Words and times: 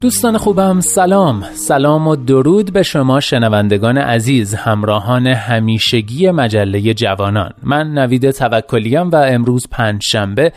دوستان 0.00 0.36
خوبم 0.36 0.80
سلام. 0.80 1.44
سلام 1.54 2.06
و 2.06 2.16
درود 2.16 2.72
به 2.72 2.82
شما 2.82 3.20
شنوندگان 3.20 3.98
عزیز 3.98 4.54
همراهان 4.54 5.26
همیشگی 5.26 6.30
مجله 6.30 6.94
جوانان. 6.94 7.50
من 7.62 7.92
نوید 7.92 8.30
توکلیم 8.30 9.10
و 9.10 9.16
امروز 9.16 9.66
پنج 9.70 10.02
شنبه 10.04 10.52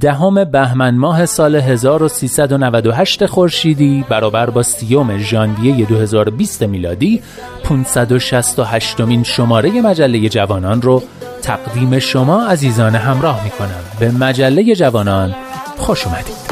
دهم 0.00 0.44
بهمن 0.44 0.96
ماه 0.96 1.26
سال 1.26 1.56
1398 1.56 3.26
خورشیدی 3.26 4.04
برابر 4.08 4.50
با 4.50 4.62
سیوم 4.62 5.18
ژانویه 5.18 5.86
2020 5.86 6.62
میلادی 6.62 7.22
568 7.64 9.00
مین 9.00 9.22
شماره 9.22 9.80
مجله 9.80 10.28
جوانان 10.28 10.82
رو 10.82 11.02
تقدیم 11.42 11.98
شما 11.98 12.46
عزیزان 12.46 12.94
همراه 12.94 13.44
می 13.44 13.50
کنم 13.50 13.80
به 14.00 14.10
مجله 14.10 14.74
جوانان 14.74 15.34
خوش 15.78 16.06
اومدید. 16.06 16.47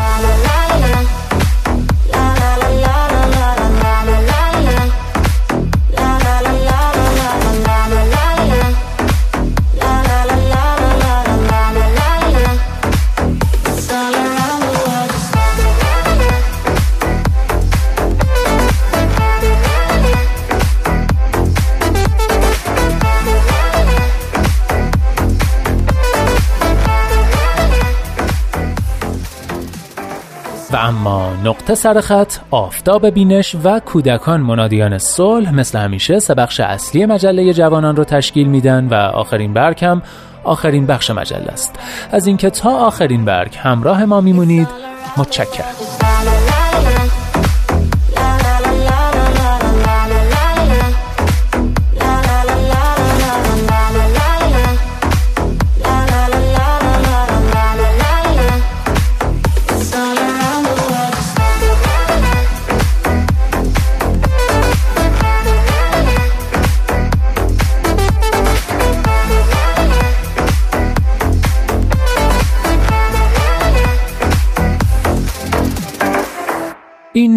اما 30.77 31.33
نقطه 31.45 31.75
سرخط 31.75 32.33
آفتاب 32.51 33.11
بینش 33.11 33.57
و 33.65 33.81
کودکان 33.81 34.41
منادیان 34.41 34.99
صلح 34.99 35.55
مثل 35.55 35.79
همیشه 35.79 36.19
سه 36.19 36.35
بخش 36.35 36.61
اصلی 36.61 37.07
مجله 37.07 37.53
جوانان 37.53 37.97
رو 37.97 38.05
تشکیل 38.05 38.47
میدن 38.47 38.89
و 38.89 38.95
آخرین 38.95 39.53
برگ 39.53 39.85
هم 39.85 40.03
آخرین 40.45 40.87
بخش 40.87 41.11
مجله 41.11 41.53
است. 41.53 41.75
از 42.13 42.27
اینکه 42.27 42.51
تا 42.51 42.71
آخرین 42.71 43.25
برگ 43.25 43.57
همراه 43.57 44.05
ما 44.05 44.21
میمونید 44.21 44.69
متشکرم. 45.17 46.36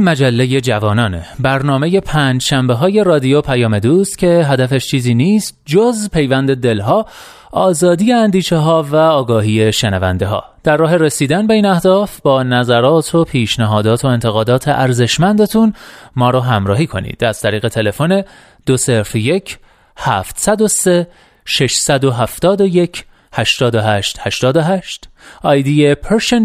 مجله 0.09 0.61
جوانانه. 0.61 1.25
برنامه 1.39 1.99
پنج 1.99 2.41
شنبه 2.41 2.73
های 2.73 3.03
رادیو 3.03 3.41
پیام 3.41 3.79
دوست 3.79 4.17
که 4.17 4.27
هدفش 4.27 4.87
چیزی 4.87 5.13
نیست 5.13 5.57
جز 5.65 6.09
پیوند 6.09 6.55
دلها 6.55 7.05
آزادی 7.51 8.13
اندیشه 8.13 8.55
ها 8.55 8.83
و 8.83 8.95
آگاهی 8.95 9.73
شنونده 9.73 10.25
ها 10.25 10.43
در 10.63 10.77
راه 10.77 10.97
رسیدن 10.97 11.47
به 11.47 11.53
این 11.53 11.65
اهداف 11.65 12.21
با 12.21 12.43
نظرات 12.43 13.15
و 13.15 13.23
پیشنهادات 13.23 14.05
و 14.05 14.07
انتقادات 14.07 14.67
ارزشمندتون 14.67 15.73
ما 16.15 16.29
رو 16.29 16.39
همراهی 16.39 16.87
کنید. 16.87 17.23
از 17.23 17.39
طریق 17.39 17.67
تلفن 17.67 18.23
201 18.65 19.57
703 19.97 21.07
671 21.45 23.05
88 23.33 24.17
88 24.19 25.09
آیدی 25.43 25.95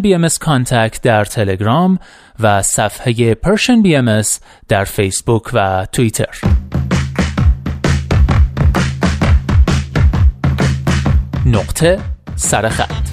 BM 0.00 0.28
Contact 0.41 1.03
در 1.03 1.25
تلگرام 1.25 1.99
و 2.41 2.62
صفحه 2.62 3.34
بی 3.83 3.97
ام 3.97 4.22
در 4.69 4.84
فیسبوک 4.84 5.43
و 5.53 5.87
توییتر. 5.93 6.39
نقطه 11.47 11.99
سرخط 12.37 13.03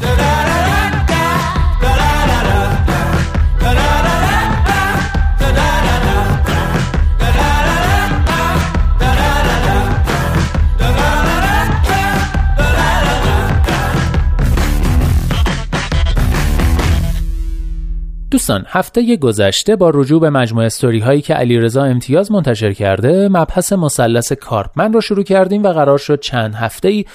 دوستان 18.42 18.66
هفته 18.68 19.16
گذشته 19.16 19.76
با 19.76 19.92
رجوع 19.94 20.22
به 20.22 20.30
مجموعه 20.30 20.66
استوری 20.66 21.00
هایی 21.00 21.22
که 21.22 21.34
علیرضا 21.34 21.84
امتیاز 21.84 22.32
منتشر 22.32 22.74
کرده 22.74 23.30
مبحث 23.30 23.74
مثلث 23.74 24.32
کارپمن 24.32 24.94
رو 24.94 25.02
شروع 25.02 25.24
کردیم 25.24 25.64
و 25.64 25.74
قرار 25.74 25.98
شد 25.98 26.20
چند 26.20 26.56
هفته 26.56 26.88
ای 26.88 27.06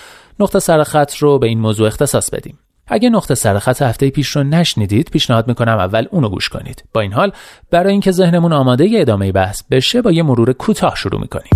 نقطه 0.41 0.59
سرخط 0.59 1.15
رو 1.15 1.39
به 1.39 1.47
این 1.47 1.61
موضوع 1.61 1.87
اختصاص 1.87 2.31
بدیم. 2.31 2.59
اگه 2.87 3.11
نقطه 3.11 3.35
سرخط 3.35 3.83
هفته 3.83 4.11
پیش 4.11 4.29
رو 4.29 4.43
نشنیدید 4.43 5.11
پیشنهاد 5.11 5.49
می‌کنم 5.49 5.79
اول 5.79 6.07
اونو 6.11 6.29
گوش 6.29 6.49
کنید. 6.49 6.85
با 6.93 7.01
این 7.01 7.13
حال 7.13 7.33
برای 7.71 7.93
اینکه 7.93 8.11
ذهنمون 8.11 8.53
آماده 8.53 8.89
ادامه 8.95 9.33
بحث 9.33 9.63
بشه 9.71 10.03
با 10.03 10.13
یه 10.13 10.23
مرور 10.23 10.53
کوتاه 10.53 10.97
شروع 10.97 11.21
می‌کنیم. 11.21 11.51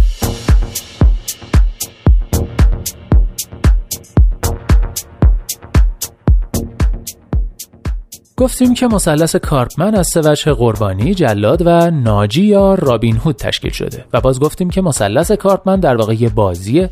گفتیم 8.40 8.74
که 8.74 8.86
مثلث 8.86 9.36
کارپمن 9.36 9.94
از 9.94 10.08
سه 10.08 10.20
وجه 10.20 10.52
قربانی، 10.52 11.14
جلاد 11.14 11.62
و 11.66 11.90
ناجی 11.90 12.44
یا 12.44 12.74
رابین 12.74 13.16
هود 13.16 13.36
تشکیل 13.36 13.70
شده 13.70 14.04
و 14.12 14.20
باز 14.20 14.40
گفتیم 14.40 14.70
که 14.70 14.80
مثلث 14.80 15.32
کارپمن 15.32 15.80
در 15.80 15.96
واقع 15.96 16.14
یه 16.14 16.28
بازیه 16.28 16.90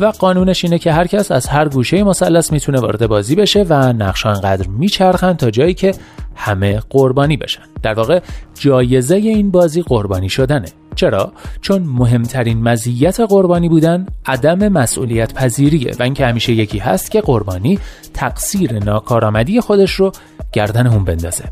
و 0.00 0.06
قانونش 0.06 0.64
اینه 0.64 0.78
که 0.78 0.92
هر 0.92 1.06
کس 1.06 1.32
از 1.32 1.46
هر 1.46 1.68
گوشه 1.68 2.02
مثلث 2.02 2.52
می‌تونه 2.52 2.80
وارد 2.80 3.06
بازی 3.06 3.34
بشه 3.34 3.66
و 3.68 3.92
نقشا 3.92 4.32
انقدر 4.32 4.68
میچرخن 4.68 5.32
تا 5.32 5.50
جایی 5.50 5.74
که 5.74 5.94
همه 6.34 6.80
قربانی 6.90 7.36
بشن 7.36 7.62
در 7.82 7.94
واقع 7.94 8.20
جایزه 8.54 9.16
این 9.16 9.50
بازی 9.50 9.82
قربانی 9.82 10.28
شدنه 10.28 10.68
چرا؟ 10.94 11.32
چون 11.60 11.82
مهمترین 11.82 12.62
مزیت 12.62 13.20
قربانی 13.20 13.68
بودن 13.68 14.06
عدم 14.26 14.68
مسئولیت 14.68 15.34
پذیریه 15.34 15.94
و 15.98 16.02
اینکه 16.02 16.26
همیشه 16.26 16.52
یکی 16.52 16.78
هست 16.78 17.10
که 17.10 17.20
قربانی 17.20 17.78
تقصیر 18.14 18.84
ناکارآمدی 18.84 19.60
خودش 19.60 19.90
رو 19.90 20.12
گردن 20.54 20.86
اون 20.86 21.04
بندازه. 21.04 21.44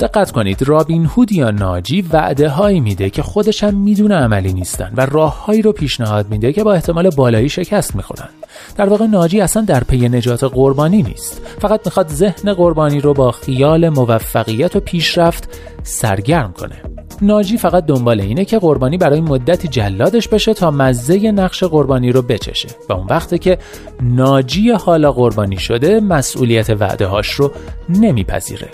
دقت 0.00 0.30
کنید 0.30 0.62
رابین 0.62 1.06
هود 1.06 1.32
یا 1.32 1.50
ناجی 1.50 2.02
وعده 2.02 2.48
هایی 2.48 2.80
میده 2.80 3.10
که 3.10 3.22
خودش 3.22 3.64
هم 3.64 3.74
می‌دونه 3.74 4.14
عملی 4.14 4.52
نیستن 4.52 4.92
و 4.96 5.06
راههایی 5.06 5.62
رو 5.62 5.72
پیشنهاد 5.72 6.30
میده 6.30 6.52
که 6.52 6.64
با 6.64 6.74
احتمال 6.74 7.10
بالایی 7.10 7.48
شکست 7.48 7.96
می‌خورن. 7.96 8.28
در 8.76 8.88
واقع 8.88 9.06
ناجی 9.06 9.40
اصلا 9.40 9.62
در 9.62 9.84
پی 9.84 10.08
نجات 10.08 10.44
قربانی 10.44 11.02
نیست. 11.02 11.42
فقط 11.60 11.80
می‌خواد 11.84 12.08
ذهن 12.08 12.54
قربانی 12.54 13.00
رو 13.00 13.14
با 13.14 13.30
خیال 13.30 13.88
موفقیت 13.88 14.76
و 14.76 14.80
پیشرفت 14.80 15.48
سرگرم 15.82 16.52
کنه. 16.52 16.93
ناجی 17.22 17.58
فقط 17.58 17.86
دنبال 17.86 18.20
اینه 18.20 18.44
که 18.44 18.58
قربانی 18.58 18.98
برای 18.98 19.20
مدتی 19.20 19.68
جلادش 19.68 20.28
بشه 20.28 20.54
تا 20.54 20.70
مزه 20.70 21.32
نقش 21.32 21.64
قربانی 21.64 22.12
رو 22.12 22.22
بچشه 22.22 22.68
و 22.88 22.92
اون 22.92 23.06
وقته 23.10 23.38
که 23.38 23.58
ناجی 24.02 24.70
حالا 24.70 25.12
قربانی 25.12 25.58
شده 25.58 26.00
مسئولیت 26.00 26.70
وعده 26.70 27.06
هاش 27.06 27.30
رو 27.30 27.50
نمیپذیره. 27.88 28.68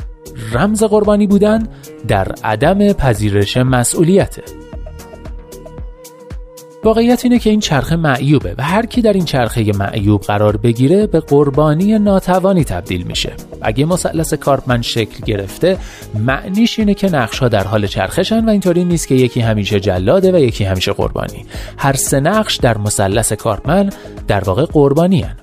رمز 0.53 0.83
قربانی 0.83 1.27
بودن 1.27 1.69
در 2.09 2.33
عدم 2.45 2.93
پذیرش 2.93 3.57
مسئولیته. 3.57 4.43
واقعیت 6.85 7.25
اینه 7.25 7.39
که 7.39 7.51
این 7.51 7.61
چرخه 7.61 7.97
معیوبه 7.97 8.55
و 8.59 8.63
هر 8.63 8.87
کی 8.87 9.03
در 9.03 9.13
این 9.13 9.25
چرخه 9.25 9.73
معیوب 9.79 10.21
قرار 10.21 10.57
بگیره 10.57 11.07
به 11.07 11.21
قربانی 11.21 11.99
ناتوانی 11.99 12.65
تبدیل 12.65 13.03
میشه. 13.03 13.33
اگه 13.63 13.85
مثلث 13.85 14.35
کارپمن 14.35 14.83
شکل 14.83 15.25
گرفته 15.25 15.79
معنیش 16.15 16.79
اینه 16.79 16.95
که 16.95 17.11
نقشها 17.11 17.49
در 17.49 17.65
حال 17.65 17.87
چرخشن 17.87 18.45
و 18.45 18.51
اینطوری 18.51 18.85
نیست 18.85 19.09
که 19.09 19.15
یکی 19.15 19.41
همیشه 19.41 19.81
جلاده 19.81 20.33
و 20.33 20.39
یکی 20.39 20.65
همیشه 20.65 20.93
قربانی. 20.93 21.45
هر 21.79 21.93
سه 21.93 22.21
نقش 22.21 22.57
در 22.57 22.79
مثلث 22.79 23.33
کارپمن 23.33 23.91
در 24.29 24.45
واقع 24.45 24.65
قربانی 24.65 25.23
هن. 25.23 25.37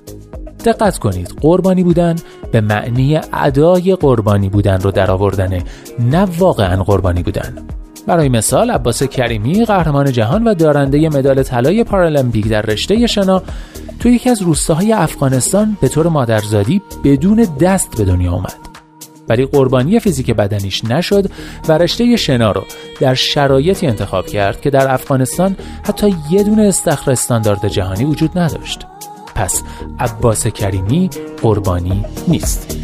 دقت 0.64 0.98
کنید 0.98 1.34
قربانی 1.40 1.84
بودن 1.84 2.16
به 2.52 2.60
معنی 2.60 3.20
ادای 3.32 3.96
قربانی 3.96 4.48
بودن 4.48 4.80
رو 4.80 4.90
در 4.90 5.10
آوردنه 5.10 5.62
نه 5.98 6.28
واقعا 6.38 6.82
قربانی 6.82 7.22
بودن. 7.22 7.77
برای 8.08 8.28
مثال 8.28 8.70
عباس 8.70 9.02
کریمی 9.02 9.64
قهرمان 9.64 10.12
جهان 10.12 10.48
و 10.48 10.54
دارنده 10.54 11.08
مدال 11.08 11.42
طلای 11.42 11.84
پارالمپیک 11.84 12.48
در 12.48 12.62
رشته 12.62 13.06
شنا 13.06 13.42
توی 14.00 14.12
یکی 14.12 14.30
از 14.30 14.42
روستاهای 14.42 14.92
افغانستان 14.92 15.76
به 15.80 15.88
طور 15.88 16.08
مادرزادی 16.08 16.82
بدون 17.04 17.46
دست 17.60 17.96
به 17.96 18.04
دنیا 18.04 18.32
اومد 18.32 18.56
ولی 19.28 19.46
قربانی 19.46 20.00
فیزیک 20.00 20.30
بدنیش 20.30 20.84
نشد 20.84 21.30
و 21.68 21.78
رشته 21.78 22.16
شنا 22.16 22.52
رو 22.52 22.64
در 23.00 23.14
شرایطی 23.14 23.86
انتخاب 23.86 24.26
کرد 24.26 24.60
که 24.60 24.70
در 24.70 24.92
افغانستان 24.92 25.56
حتی 25.84 26.14
یه 26.30 26.42
دونه 26.42 26.62
استخر 26.62 27.10
استاندارد 27.10 27.68
جهانی 27.68 28.04
وجود 28.04 28.38
نداشت. 28.38 28.86
پس 29.34 29.62
عباس 29.98 30.46
کریمی 30.46 31.10
قربانی 31.42 32.04
نیست. 32.28 32.78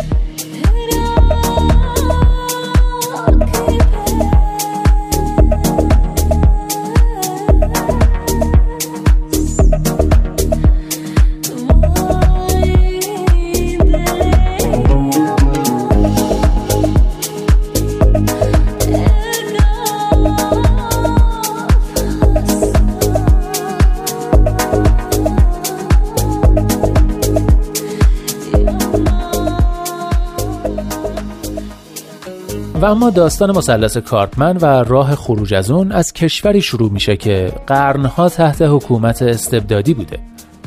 و 32.85 32.87
اما 32.87 33.11
داستان 33.11 33.57
مثلث 33.57 33.97
کارپمن 33.97 34.57
و 34.57 34.65
راه 34.65 35.15
خروج 35.15 35.55
از 35.55 35.71
اون 35.71 35.93
از 35.93 36.13
کشوری 36.13 36.63
شروع 36.63 36.91
میشه 36.93 37.17
که 37.17 37.53
قرنها 37.67 38.29
تحت 38.29 38.63
حکومت 38.63 39.23
استبدادی 39.23 39.95
بوده 39.95 40.19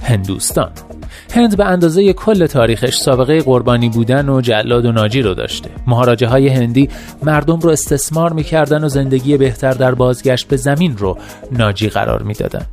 هندوستان. 0.03 0.69
هند 1.33 1.57
به 1.57 1.65
اندازه 1.65 2.13
کل 2.13 2.47
تاریخش 2.47 2.95
سابقه 2.97 3.41
قربانی 3.41 3.89
بودن 3.89 4.29
و 4.29 4.41
جلاد 4.41 4.85
و 4.85 4.91
ناجی 4.91 5.21
رو 5.21 5.33
داشته. 5.33 5.69
مهاراجه 5.87 6.27
های 6.27 6.47
هندی 6.47 6.89
مردم 7.23 7.59
رو 7.59 7.69
استثمار 7.69 8.33
می‌کردن 8.33 8.83
و 8.83 8.89
زندگی 8.89 9.37
بهتر 9.37 9.71
در 9.71 9.95
بازگشت 9.95 10.47
به 10.47 10.57
زمین 10.57 10.97
رو 10.97 11.17
ناجی 11.51 11.89
قرار 11.89 12.23
می‌دادن. 12.23 12.65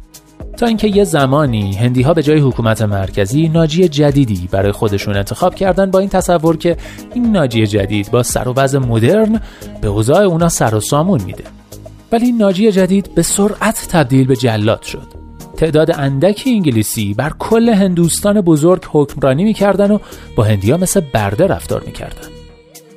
تا 0.57 0.67
اینکه 0.67 0.89
یه 0.89 1.05
زمانی 1.05 1.75
هندی 1.77 2.03
ها 2.03 2.15
به 2.15 2.23
جای 2.23 2.39
حکومت 2.39 2.83
مرکزی 2.83 3.49
ناجی 3.49 3.89
جدیدی 3.89 4.49
برای 4.51 4.73
خودشون 4.73 5.17
انتخاب 5.17 5.55
کردن 5.55 5.91
با 5.91 5.99
این 5.99 6.09
تصور 6.09 6.57
که 6.57 6.77
این 7.15 7.33
ناجی 7.33 7.67
جدید 7.67 8.11
با 8.11 8.23
سر 8.23 8.49
و 8.49 8.53
وضع 8.53 8.79
مدرن 8.79 9.41
به 9.81 9.89
اوضاع 9.89 10.23
اونا 10.23 10.49
سر 10.49 10.75
و 10.75 10.81
سامون 10.81 11.23
میده. 11.23 11.45
ولی 12.13 12.27
این 12.27 12.37
ناجی 12.37 12.73
جدید 12.73 13.15
به 13.15 13.23
سرعت 13.23 13.87
تبدیل 13.91 14.27
به 14.27 14.37
جلاد 14.37 14.83
شد. 14.83 15.07
تعداد 15.57 15.91
اندکی 15.91 16.51
انگلیسی 16.51 17.15
بر 17.15 17.33
کل 17.39 17.69
هندوستان 17.69 18.41
بزرگ 18.41 18.83
حکمرانی 18.91 19.45
می‌کردن 19.45 19.91
و 19.91 19.99
با 20.37 20.45
هندیا 20.45 20.77
مثل 20.77 21.01
برده 21.01 21.47
رفتار 21.47 21.83
می‌کردن. 21.87 22.34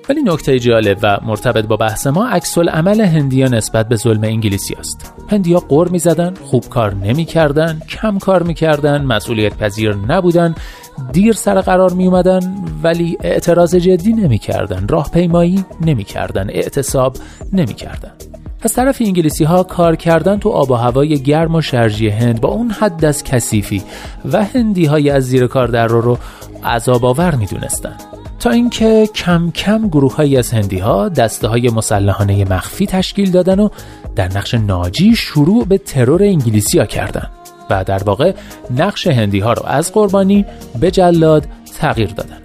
ولی 0.10 0.24
نکته 0.24 0.60
جالب 0.60 0.98
و 1.04 1.18
مرتبط 1.26 1.66
با 1.66 1.78
بحث 1.78 2.08
ما 2.08 2.28
عکس 2.28 2.58
عمل 2.58 3.02
هندیا 3.02 3.48
نسبت 3.48 3.88
به 3.88 3.96
ظلم 3.96 4.24
انگلیسی 4.24 4.76
است 4.76 5.14
هندیا 5.30 5.60
قر 5.60 5.88
می‌زدن 5.88 6.34
خوب 6.44 6.70
کار 6.70 6.94
نمی‌کردن 6.94 7.82
کم 7.90 8.18
کار 8.18 8.44
می‌کردن 8.44 9.02
مسئولیت 9.02 9.58
پذیر 9.58 9.96
نبودن 9.96 10.56
دیر 11.12 11.34
سر 11.34 11.62
قرار 11.62 11.94
می 11.94 12.06
اومدن 12.06 12.56
ولی 12.84 13.18
اعتراض 13.22 13.76
جدی 13.76 14.14
نمی‌کردن 14.14 14.88
راهپیمایی 14.88 15.66
نمی‌کردن 15.82 16.50
اعتصاب 16.50 17.18
نمی‌کردن 17.54 18.12
از 18.62 18.74
طرف 18.74 18.98
انگلیسی 19.02 19.44
ها 19.44 19.64
کار 19.64 19.96
کردن 19.96 20.40
تو 20.40 20.50
آب 20.50 20.72
و 20.72 20.76
هوای 20.76 21.20
گرم 21.20 21.56
و 21.56 21.62
شرجی 21.62 22.10
هند 22.10 22.42
با 22.42 22.50
اون 22.50 22.72
حد 22.72 23.06
از 23.06 23.24
کثیفی 23.24 23.84
و 24.32 24.44
هندی 24.44 24.86
های 24.86 25.10
از 25.10 25.24
زیر 25.24 25.48
کار 25.48 25.68
در 25.68 25.88
رو, 25.88 26.02
رو 26.02 26.18
عذاب 26.64 27.06
آور 27.06 27.36
می 27.36 27.46
دونستن. 27.46 27.96
تا 28.40 28.50
اینکه 28.50 29.10
کم 29.16 29.52
کم 29.52 29.88
گروههایی 29.88 30.38
از 30.38 30.52
هندی 30.52 30.78
ها 30.78 31.10
دسته 31.10 31.48
های 31.48 31.70
مسلحانه 31.70 32.46
مخفی 32.46 32.86
تشکیل 32.86 33.32
دادن 33.32 33.60
و 33.60 33.70
در 34.16 34.28
نقش 34.28 34.54
ناجی 34.54 35.16
شروع 35.16 35.66
به 35.66 35.78
ترور 35.78 36.24
انگلیسی 36.24 36.80
ها 36.80 36.86
کردن 36.86 37.30
و 37.70 37.84
در 37.84 38.04
واقع 38.04 38.34
نقش 38.78 39.08
هندی 39.08 39.40
ها 39.40 39.54
رو 39.54 39.66
از 39.66 39.94
قربانی 39.94 40.46
به 40.80 40.92
جلاد 40.92 41.48
تغییر 41.80 42.10
دادن. 42.10 42.38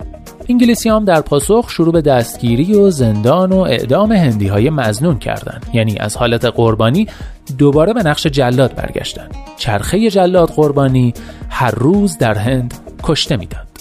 انگلیسی 0.48 0.88
هم 0.88 1.04
در 1.04 1.20
پاسخ 1.20 1.70
شروع 1.70 1.92
به 1.92 2.00
دستگیری 2.00 2.74
و 2.74 2.90
زندان 2.90 3.52
و 3.52 3.58
اعدام 3.58 4.12
هندی 4.12 4.48
های 4.48 4.70
مزنون 4.70 5.18
کردند 5.18 5.66
یعنی 5.72 5.98
از 5.98 6.16
حالت 6.16 6.44
قربانی 6.44 7.06
دوباره 7.58 7.92
به 7.92 8.02
نقش 8.02 8.26
جلاد 8.26 8.74
برگشتن. 8.74 9.28
چرخه 9.56 10.10
جلاد 10.10 10.48
قربانی 10.48 11.14
هر 11.48 11.70
روز 11.70 12.18
در 12.18 12.34
هند 12.34 12.74
کشته 13.02 13.36
می‌داد. 13.36 13.71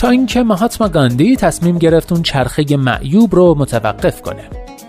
تا 0.00 0.08
اینکه 0.08 0.42
مهاتما 0.42 0.88
گاندی 0.88 1.36
تصمیم 1.36 1.78
گرفت 1.78 2.12
اون 2.12 2.22
چرخه 2.22 2.76
معیوب 2.76 3.34
رو 3.34 3.54
متوقف 3.58 4.22
کنه. 4.22 4.42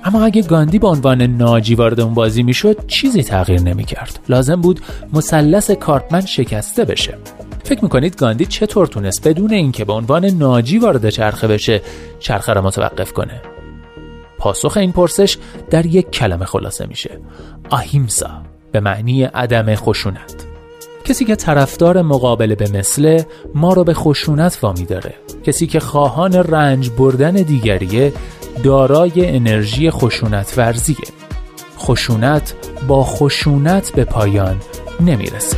اما 0.03 0.25
اگه 0.25 0.41
گاندی 0.41 0.79
به 0.79 0.87
عنوان 0.87 1.21
ناجی 1.21 1.75
وارد 1.75 1.99
اون 1.99 2.13
بازی 2.13 2.43
می‌شد 2.43 2.87
چیزی 2.87 3.23
تغییر 3.23 3.61
نمی‌کرد. 3.61 4.19
لازم 4.29 4.61
بود 4.61 4.79
مثلث 5.13 5.71
کارپمن 5.71 6.21
شکسته 6.21 6.85
بشه. 6.85 7.17
فکر 7.63 7.83
می‌کنید 7.83 8.15
گاندی 8.15 8.45
چطور 8.45 8.87
تونست 8.87 9.27
بدون 9.27 9.53
اینکه 9.53 9.85
به 9.85 9.93
عنوان 9.93 10.25
ناجی 10.25 10.77
وارد 10.77 11.09
چرخه 11.09 11.47
بشه 11.47 11.81
چرخه 12.19 12.53
را 12.53 12.61
متوقف 12.61 13.13
کنه؟ 13.13 13.41
پاسخ 14.37 14.77
این 14.77 14.91
پرسش 14.91 15.37
در 15.69 15.85
یک 15.85 16.11
کلمه 16.11 16.45
خلاصه 16.45 16.85
میشه. 16.85 17.19
آهیمسا 17.69 18.41
به 18.71 18.79
معنی 18.79 19.23
عدم 19.23 19.75
خشونت. 19.75 20.50
کسی 21.11 21.25
که 21.25 21.35
طرفدار 21.35 22.01
مقابله 22.01 22.55
به 22.55 22.71
مثله 22.73 23.27
ما 23.55 23.73
رو 23.73 23.83
به 23.83 23.93
خشونت 23.93 24.57
وامی 24.61 24.85
داره. 24.85 25.13
کسی 25.43 25.67
که 25.67 25.79
خواهان 25.79 26.33
رنج 26.33 26.89
بردن 26.89 27.31
دیگریه 27.31 28.13
دارای 28.63 29.11
انرژی 29.27 29.91
خشونت 29.91 30.53
ورزیه. 30.57 30.95
خشونت 31.77 32.53
با 32.87 33.03
خشونت 33.03 33.91
به 33.91 34.03
پایان 34.03 34.57
نمی‌رسه. 34.99 35.57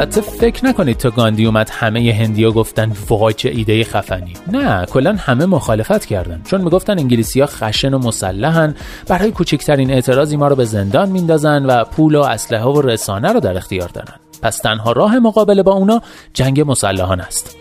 البته 0.00 0.20
فکر 0.20 0.64
نکنید 0.66 0.96
تا 0.96 1.10
گاندی 1.10 1.46
اومد 1.46 1.70
همه 1.70 2.12
هندیا 2.12 2.50
گفتن 2.50 2.92
وای 3.08 3.34
چه 3.34 3.48
ایده 3.48 3.84
خفنی. 3.84 4.32
نه 4.52 4.86
کلا 4.86 5.16
همه 5.18 5.46
مخالفت 5.46 6.04
کردن. 6.04 6.42
چون 6.44 6.60
می‌گفتن 6.60 6.98
انگلیسی 6.98 7.40
ها 7.40 7.46
خشن 7.46 7.94
و 7.94 7.98
مسلحن 7.98 8.74
برای 9.08 9.30
کوچکترین 9.30 9.90
اعتراضی 9.90 10.36
ما 10.36 10.48
رو 10.48 10.56
به 10.56 10.64
زندان 10.64 11.08
میندازن 11.08 11.66
و 11.66 11.84
پول 11.84 12.14
و 12.14 12.20
اسلحه 12.20 12.64
و 12.64 12.80
رسانه 12.80 13.32
رو 13.32 13.40
در 13.40 13.56
اختیار 13.56 13.88
دارن. 13.88 14.14
پس 14.42 14.58
تنها 14.58 14.92
راه 14.92 15.18
مقابله 15.18 15.62
با 15.62 15.72
اونا 15.72 16.02
جنگ 16.34 16.70
مسلحانه 16.70 17.22
است. 17.22 17.56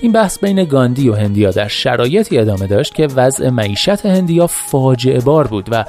این 0.00 0.12
بحث 0.12 0.38
بین 0.38 0.64
گاندی 0.64 1.08
و 1.08 1.14
هندیا 1.14 1.50
در 1.50 1.68
شرایطی 1.68 2.38
ادامه 2.38 2.66
داشت 2.66 2.94
که 2.94 3.06
وضع 3.06 3.50
معیشت 3.50 4.06
هندیا 4.06 4.46
فاجعه 4.46 5.20
بار 5.20 5.46
بود 5.46 5.68
و 5.70 5.84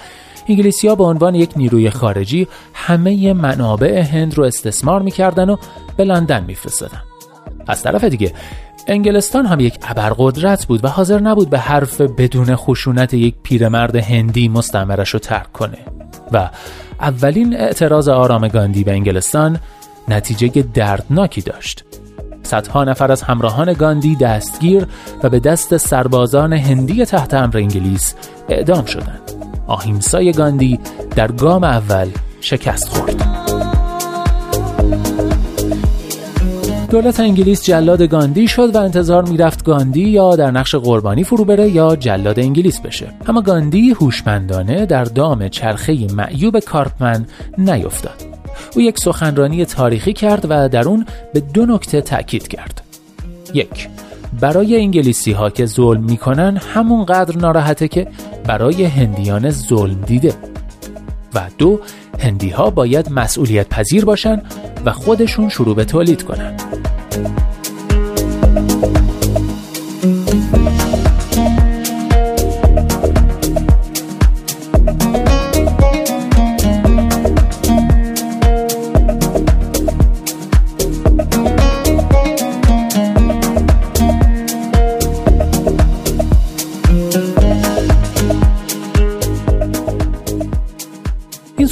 انگلیسی 0.47 0.87
ها 0.87 0.95
به 0.95 1.03
عنوان 1.03 1.35
یک 1.35 1.51
نیروی 1.55 1.89
خارجی 1.89 2.47
همه 2.73 3.33
منابع 3.33 4.01
هند 4.01 4.37
رو 4.37 4.43
استثمار 4.43 5.01
می‌کردن 5.01 5.49
و 5.49 5.57
به 5.97 6.03
لندن 6.03 6.43
میفرستادن. 6.43 7.01
از 7.67 7.83
طرف 7.83 8.03
دیگه 8.03 8.33
انگلستان 8.87 9.45
هم 9.45 9.59
یک 9.59 9.79
ابرقدرت 9.83 10.65
بود 10.65 10.85
و 10.85 10.87
حاضر 10.87 11.19
نبود 11.19 11.49
به 11.49 11.59
حرف 11.59 12.01
بدون 12.01 12.55
خشونت 12.55 13.13
یک 13.13 13.35
پیرمرد 13.43 13.95
هندی 13.95 14.49
مستعمرش 14.49 15.09
رو 15.09 15.19
ترک 15.19 15.51
کنه. 15.51 15.77
و 16.31 16.49
اولین 17.01 17.55
اعتراض 17.57 18.09
آرام 18.09 18.47
گاندی 18.47 18.83
به 18.83 18.91
انگلستان 18.91 19.59
نتیجه 20.07 20.61
دردناکی 20.73 21.41
داشت. 21.41 21.83
صدها 22.43 22.83
نفر 22.83 23.11
از 23.11 23.21
همراهان 23.21 23.73
گاندی 23.73 24.15
دستگیر 24.15 24.87
و 25.23 25.29
به 25.29 25.39
دست 25.39 25.77
سربازان 25.77 26.53
هندی 26.53 27.05
تحت 27.05 27.33
امر 27.33 27.57
انگلیس 27.57 28.15
اعدام 28.49 28.85
شدند. 28.85 29.42
آهیمسای 29.73 30.31
گاندی 30.31 30.79
در 31.15 31.31
گام 31.31 31.63
اول 31.63 32.07
شکست 32.41 32.89
خورد. 32.89 33.43
دولت 36.89 37.19
انگلیس 37.19 37.63
جلاد 37.63 38.01
گاندی 38.01 38.47
شد 38.47 38.75
و 38.75 38.77
انتظار 38.77 39.23
می‌رفت 39.23 39.63
گاندی 39.63 40.09
یا 40.09 40.35
در 40.35 40.51
نقش 40.51 40.75
قربانی 40.75 41.23
فرو 41.23 41.45
بره 41.45 41.69
یا 41.69 41.95
جلاد 41.95 42.39
انگلیس 42.39 42.79
بشه. 42.79 43.13
اما 43.27 43.41
گاندی 43.41 43.89
هوشمندانه 43.89 44.85
در 44.85 45.03
دام 45.03 45.49
چرخه 45.49 46.13
معیوب 46.13 46.59
کارپمن 46.59 47.25
نیفتاد. 47.57 48.25
او 48.75 48.81
یک 48.81 48.99
سخنرانی 48.99 49.65
تاریخی 49.65 50.13
کرد 50.13 50.45
و 50.49 50.69
در 50.69 50.87
اون 50.87 51.05
به 51.33 51.39
دو 51.39 51.65
نکته 51.65 52.01
تأکید 52.01 52.47
کرد. 52.47 52.81
یک 53.53 53.87
برای 54.39 54.77
انگلیسی 54.77 55.31
ها 55.31 55.49
که 55.49 55.65
ظلم 55.65 56.03
می‌کنن 56.03 56.57
همون 56.57 57.05
قدر 57.05 57.37
ناراحته 57.37 57.87
که 57.87 58.07
برای 58.45 58.83
هندیان 58.83 59.49
ظلم 59.49 60.01
دیده. 60.01 60.33
و 61.33 61.41
دو 61.57 61.79
هندی 62.19 62.49
ها 62.49 62.69
باید 62.69 63.11
مسئولیت 63.11 63.69
پذیر 63.69 64.05
باشن 64.05 64.41
و 64.85 64.91
خودشون 64.91 65.49
شروع 65.49 65.75
به 65.75 65.85
تولید 65.85 66.23
کنن. 66.23 66.57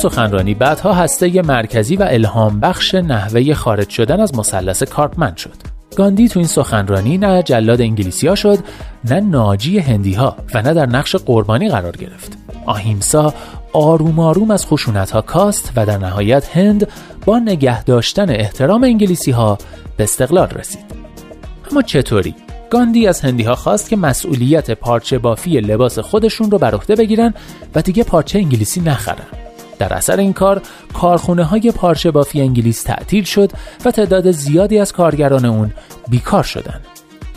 سخنرانی 0.02 0.54
بعدها 0.54 0.94
هسته 0.94 1.42
مرکزی 1.42 1.96
و 1.96 2.08
الهام 2.10 2.60
بخش 2.60 2.96
نحوه 2.96 3.54
خارج 3.54 3.90
شدن 3.90 4.20
از 4.20 4.36
مثلث 4.36 4.84
کارپمن 4.84 5.36
شد. 5.36 5.54
گاندی 5.96 6.28
تو 6.28 6.40
این 6.40 6.48
سخنرانی 6.48 7.18
نه 7.18 7.44
جلاد 7.44 7.82
انگلیسی 7.82 8.28
ها 8.28 8.36
شد 8.36 8.60
نه 9.06 9.20
ناجی 9.20 9.80
هندی 9.80 10.14
ها 10.14 10.36
و 10.54 10.62
نه 10.62 10.74
در 10.74 10.86
نقش 10.86 11.16
قربانی 11.16 11.70
قرار 11.70 11.98
گرفت. 11.98 12.38
آهیمسا 12.66 13.34
آروم 13.74 14.20
آروم 14.20 14.52
از 14.52 14.68
خشونت 14.68 15.12
ها 15.12 15.22
کاست 15.22 15.72
و 15.76 15.86
در 15.86 15.98
نهایت 15.98 16.58
هند 16.58 16.88
با 17.26 17.40
نگه 17.40 17.84
داشتن 17.84 18.30
احترام 18.30 18.84
انگلیسی 18.84 19.32
ها 19.32 19.58
به 19.98 20.04
استقلال 20.04 20.50
رسید. 20.50 20.86
اما 21.72 21.82
چطوری؟ 21.82 22.36
گاندی 22.70 23.08
از 23.08 23.22
هندی 23.22 23.44
ها 23.44 23.56
خواست 23.56 23.90
که 23.90 23.96
مسئولیت 23.96 24.72
پارچه 24.72 25.18
بافی 25.18 25.60
لباس 25.60 26.00
خودشون 26.00 26.52
رو 26.52 26.58
بر 26.58 26.76
عهده 26.76 26.96
بگیرن 26.96 27.34
و 27.76 27.82
دیگه 27.82 28.04
پارچه 28.04 28.40
انگلیسی 28.40 28.82
نخرن. 28.82 29.51
در 29.82 29.94
اثر 29.94 30.20
این 30.20 30.34
کار 30.34 30.62
کارخونه 30.94 31.44
های 31.44 31.72
پارچه 31.72 32.12
بافی 32.12 32.42
انگلیس 32.42 32.84
تعطیل 32.84 33.24
شد 33.24 33.52
و 33.86 33.92
تعداد 33.92 34.32
زیادی 34.32 34.80
از 34.80 34.94
کارگران 34.94 35.46
اون 35.46 35.74
بیکار 36.10 36.44
شدند. 36.44 36.82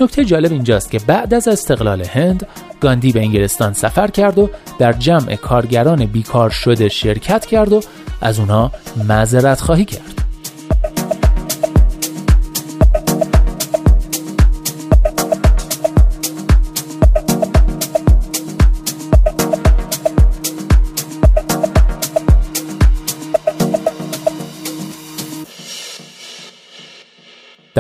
نکته 0.01 0.25
جالب 0.25 0.53
اینجاست 0.53 0.91
که 0.91 0.99
بعد 1.07 1.35
از 1.35 1.49
استقلال 1.49 2.03
هند 2.03 2.47
گاندی 2.81 3.13
به 3.13 3.21
انگلستان 3.21 3.73
سفر 3.73 4.09
کرد 4.09 4.39
و 4.39 4.51
در 4.79 4.93
جمع 4.93 5.37
کارگران 5.37 6.07
بیکار 6.07 6.51
شده 6.51 6.89
شرکت 6.89 7.47
کرد 7.47 7.73
و 7.73 7.81
از 8.21 8.39
اونها 8.39 8.73
معذرت 9.09 9.61
خواهی 9.61 9.85
کرد. 9.85 10.24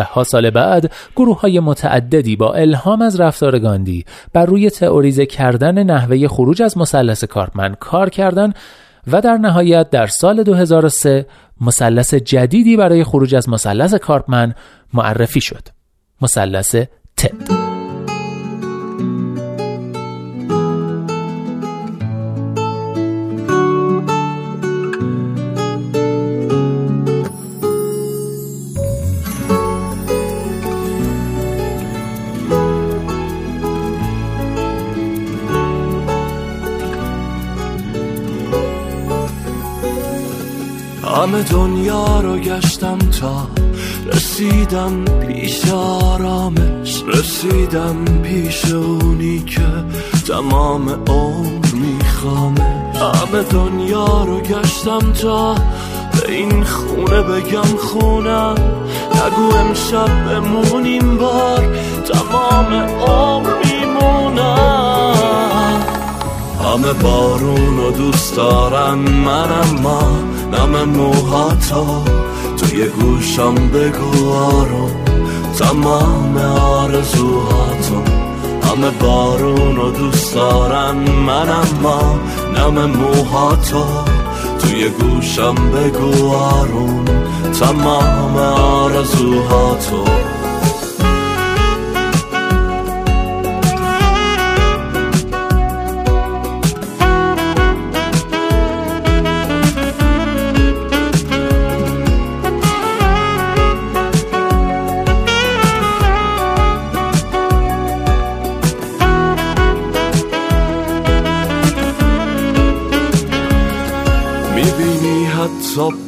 ها 0.02 0.24
سال 0.24 0.50
بعد 0.50 0.92
گروه 1.16 1.40
های 1.40 1.60
متعددی 1.60 2.36
با 2.36 2.54
الهام 2.54 3.02
از 3.02 3.20
رفتار 3.20 3.58
گاندی 3.58 4.04
بر 4.32 4.46
روی 4.46 4.70
تئوریزه 4.70 5.26
کردن 5.26 5.82
نحوه 5.82 6.28
خروج 6.28 6.62
از 6.62 6.78
مثلث 6.78 7.24
کارپمن 7.24 7.74
کار 7.80 8.10
کردند 8.10 8.54
و 9.06 9.20
در 9.20 9.36
نهایت 9.36 9.90
در 9.90 10.06
سال 10.06 10.42
2003 10.42 11.26
مثلث 11.60 12.14
جدیدی 12.14 12.76
برای 12.76 13.04
خروج 13.04 13.34
از 13.34 13.48
مثلث 13.48 13.94
کارپمن 13.94 14.54
معرفی 14.94 15.40
شد. 15.40 15.68
مثلث 16.22 16.76
همه 41.24 41.42
دنیا 41.42 42.20
رو 42.20 42.36
گشتم 42.36 42.98
تا 42.98 43.48
رسیدم 44.12 45.04
پیش 45.04 45.70
آرامش. 45.72 47.02
رسیدم 47.08 48.04
پیش 48.22 48.64
اونی 48.64 49.38
که 49.38 49.66
تمام 50.28 50.90
عمر 50.90 51.66
میخوامش 51.74 52.96
همه 52.96 53.42
دنیا 53.42 54.24
رو 54.24 54.40
گشتم 54.40 55.12
تا 55.12 55.54
به 56.12 56.32
این 56.32 56.64
خونه 56.64 57.22
بگم 57.22 57.76
خونم. 57.78 58.54
نگو 59.14 59.56
امشب 59.56 60.28
بمونیم 60.28 61.16
بار 61.16 61.76
تمام 62.04 62.72
عمر 63.06 63.50
میمونم. 63.64 65.14
همه 66.64 66.92
بارون 66.92 67.78
و 67.78 67.90
دوست 67.90 68.36
دارن 68.36 68.94
منم 68.94 69.80
ما 69.82 70.33
نم 70.52 70.84
موهاتو 70.84 72.04
توی 72.56 72.88
گوشم 72.88 73.54
بگو 73.54 74.32
آروم. 74.32 74.90
تمام 75.58 76.36
آرزوهاتو 76.60 78.02
همه 78.62 78.90
بارون 78.90 79.78
و 79.78 79.90
دوست 79.90 80.34
دارن 80.34 80.96
من 81.26 81.48
اما 81.48 82.18
نم 82.56 82.90
موهاتو 82.90 83.84
توی 84.58 84.88
گوشم 84.88 85.54
بگو 85.54 86.34
آروم. 86.34 87.04
تمام 87.60 88.36
آرزوهاتو 88.36 90.04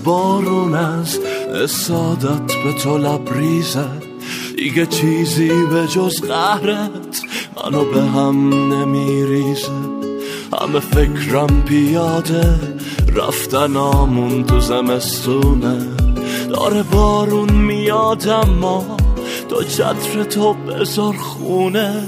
بارون 0.04 0.75
از 0.75 1.18
سادت 1.70 2.54
به 2.64 2.73
تو 2.73 2.99
لبریزه 2.99 3.88
دیگه 4.56 4.87
چیزی 4.87 5.49
به 5.49 5.87
جز 5.87 6.20
قهرت 6.20 7.23
منو 7.56 7.85
به 7.85 8.02
هم 8.02 8.73
نمیریزه. 8.75 9.70
همه 10.61 10.80
فکرم 10.80 11.62
پیاده 11.64 12.61
رفتن 13.16 13.76
آمون 13.76 14.44
تو 14.44 14.61
زمستونه. 14.61 15.78
داره 16.49 16.82
بارون 16.82 17.52
میاد 17.52 18.28
اما 18.28 18.96
تو 19.49 19.62
چتر 19.62 20.25
تو 20.25 20.54
بذار 20.54 21.14
خونه. 21.16 22.06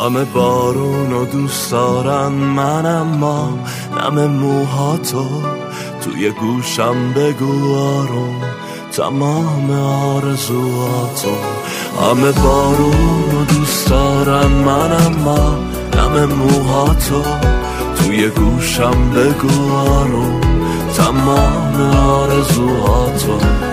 همه 0.00 0.24
بارون 0.24 1.12
و 1.12 1.24
دوست 1.24 1.70
دارن 1.70 2.28
من 2.32 2.86
اما 2.86 3.58
نم 3.96 4.26
موهاتو 4.26 5.24
توی 6.00 6.30
گوشم 6.30 7.12
بگو 7.12 7.74
آروم 7.74 8.40
تمام 8.92 9.70
آرزواتو 9.70 11.36
همه 12.00 12.32
بارون 12.32 13.34
و 13.34 13.44
دوست 13.44 13.88
دارن 13.88 14.46
من 14.46 14.92
اما 14.92 15.58
نم 15.96 16.24
موهاتو. 16.24 17.22
توی 17.96 18.28
گوشم 18.28 19.10
بگو 19.10 19.74
آروم 19.74 20.40
تمام 20.96 21.80
آرزوهاتو. 21.96 23.69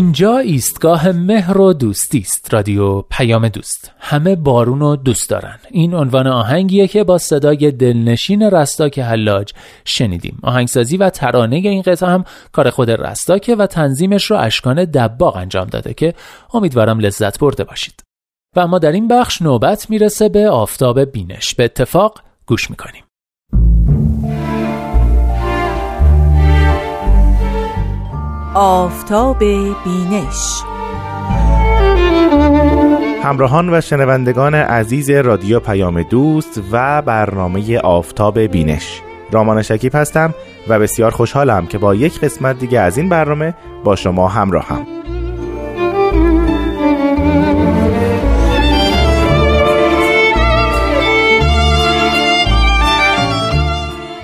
اینجا 0.00 0.38
ایستگاه 0.38 1.12
مهر 1.12 1.58
و 1.58 1.72
دوستی 1.72 2.18
است. 2.18 2.54
رادیو 2.54 3.00
پیام 3.02 3.48
دوست. 3.48 3.92
همه 3.98 4.36
بارون 4.36 4.82
و 4.82 4.96
دوست 4.96 5.30
دارن. 5.30 5.58
این 5.70 5.94
عنوان 5.94 6.26
آهنگیه 6.26 6.88
که 6.88 7.04
با 7.04 7.18
صدای 7.18 7.70
دلنشین 7.70 8.42
رستاک 8.42 8.98
حلاج 8.98 9.52
شنیدیم. 9.84 10.38
آهنگسازی 10.42 10.96
و 10.96 11.10
ترانه 11.10 11.56
این 11.56 11.82
قطعه 11.82 12.08
هم 12.08 12.24
کار 12.52 12.70
خود 12.70 12.90
رستاکه 12.90 13.56
و 13.56 13.66
تنظیمش 13.66 14.24
رو 14.24 14.36
اشکان 14.36 14.84
دباغ 14.84 15.36
انجام 15.36 15.66
داده 15.66 15.94
که 15.94 16.14
امیدوارم 16.54 17.00
لذت 17.00 17.38
برده 17.38 17.64
باشید. 17.64 18.02
و 18.56 18.60
اما 18.60 18.78
در 18.78 18.92
این 18.92 19.08
بخش 19.08 19.42
نوبت 19.42 19.90
می‌رسه 19.90 20.28
به 20.28 20.48
آفتاب 20.48 21.00
بینش. 21.00 21.54
به 21.54 21.64
اتفاق 21.64 22.20
گوش 22.46 22.70
می‌کنیم. 22.70 23.04
آفتاب 28.54 29.38
بینش. 29.84 30.62
همراهان 33.22 33.74
و 33.74 33.80
شنوندگان 33.80 34.54
عزیز 34.54 35.10
رادیو 35.10 35.60
پیام 35.60 36.02
دوست 36.02 36.60
و 36.72 37.02
برنامه 37.02 37.78
آفتاب 37.78 38.38
بینش. 38.38 39.02
رامان 39.32 39.62
شکیب 39.62 39.94
هستم 39.94 40.34
و 40.68 40.78
بسیار 40.78 41.10
خوشحالم 41.10 41.66
که 41.66 41.78
با 41.78 41.94
یک 41.94 42.20
قسمت 42.20 42.58
دیگه 42.58 42.80
از 42.80 42.98
این 42.98 43.08
برنامه 43.08 43.54
با 43.84 43.96
شما 43.96 44.28
همراهم. 44.28 44.86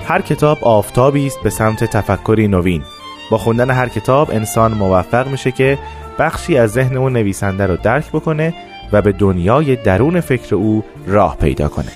هر 0.07 0.21
کتاب 0.21 0.57
آفتابی 0.61 1.27
است 1.27 1.39
به 1.43 1.49
سمت 1.49 1.83
تفکری 1.83 2.47
نوین. 2.47 2.83
با 3.31 3.37
خوندن 3.37 3.69
هر 3.69 3.89
کتاب 3.89 4.31
انسان 4.31 4.71
موفق 4.71 5.27
میشه 5.27 5.51
که 5.51 5.77
بخشی 6.19 6.57
از 6.57 6.71
ذهن 6.71 6.97
اون 6.97 7.13
نویسنده 7.13 7.65
رو 7.65 7.77
درک 7.77 8.11
بکنه 8.11 8.53
و 8.91 9.01
به 9.01 9.11
دنیای 9.11 9.75
درون 9.75 10.19
فکر 10.19 10.55
او 10.55 10.83
راه 11.07 11.37
پیدا 11.37 11.67
کنه. 11.67 11.91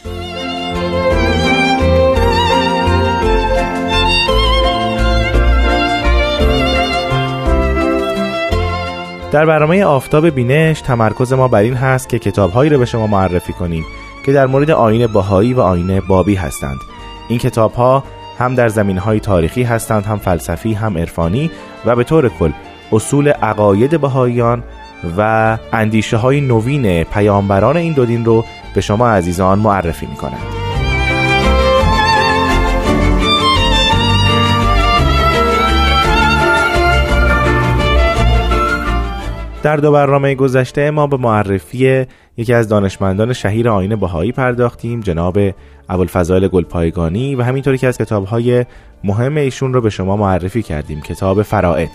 در 9.31 9.45
برنامه 9.45 9.83
آفتاب 9.83 10.29
بینش 10.29 10.81
تمرکز 10.81 11.33
ما 11.33 11.47
بر 11.47 11.61
این 11.61 11.73
هست 11.73 12.09
که 12.09 12.19
کتابهایی 12.19 12.69
رو 12.69 12.79
به 12.79 12.85
شما 12.85 13.07
معرفی 13.07 13.53
کنیم 13.53 13.85
که 14.25 14.33
در 14.33 14.47
مورد 14.47 14.71
آین 14.71 15.07
باهایی 15.07 15.53
و 15.53 15.61
آین 15.61 15.99
بابی 15.99 16.35
هستند. 16.35 16.77
این 17.29 17.39
کتابها 17.39 18.03
هم 18.41 18.55
در 18.55 18.69
زمین 18.69 18.97
های 18.97 19.19
تاریخی 19.19 19.63
هستند 19.63 20.05
هم 20.05 20.17
فلسفی 20.17 20.73
هم 20.73 20.97
عرفانی 20.97 21.51
و 21.85 21.95
به 21.95 22.03
طور 22.03 22.29
کل 22.29 22.51
اصول 22.91 23.27
عقاید 23.27 24.01
بهاییان 24.01 24.63
و 25.17 25.57
اندیشه 25.73 26.17
های 26.17 26.41
نوین 26.41 27.03
پیامبران 27.03 27.77
این 27.77 27.93
دو 27.93 28.05
دین 28.05 28.25
رو 28.25 28.45
به 28.75 28.81
شما 28.81 29.09
عزیزان 29.09 29.59
معرفی 29.59 30.05
می 30.05 30.15
کنند. 30.15 30.61
در 39.63 39.77
دو 39.77 39.91
برنامه 39.91 40.35
گذشته 40.35 40.91
ما 40.91 41.07
به 41.07 41.17
معرفی 41.17 42.05
یکی 42.37 42.53
از 42.53 42.67
دانشمندان 42.67 43.33
شهیر 43.33 43.69
آین 43.69 43.95
بهایی 43.95 44.31
پرداختیم 44.31 44.99
جناب 44.99 45.39
ابوالفضائل 45.91 46.47
گلپایگانی 46.47 47.35
و 47.35 47.41
همینطوری 47.41 47.77
که 47.77 47.87
از 47.87 47.97
کتابهای 47.97 48.65
مهم 49.03 49.37
ایشون 49.37 49.73
رو 49.73 49.81
به 49.81 49.89
شما 49.89 50.17
معرفی 50.17 50.63
کردیم 50.63 51.01
کتاب 51.01 51.41
فرائد 51.41 51.89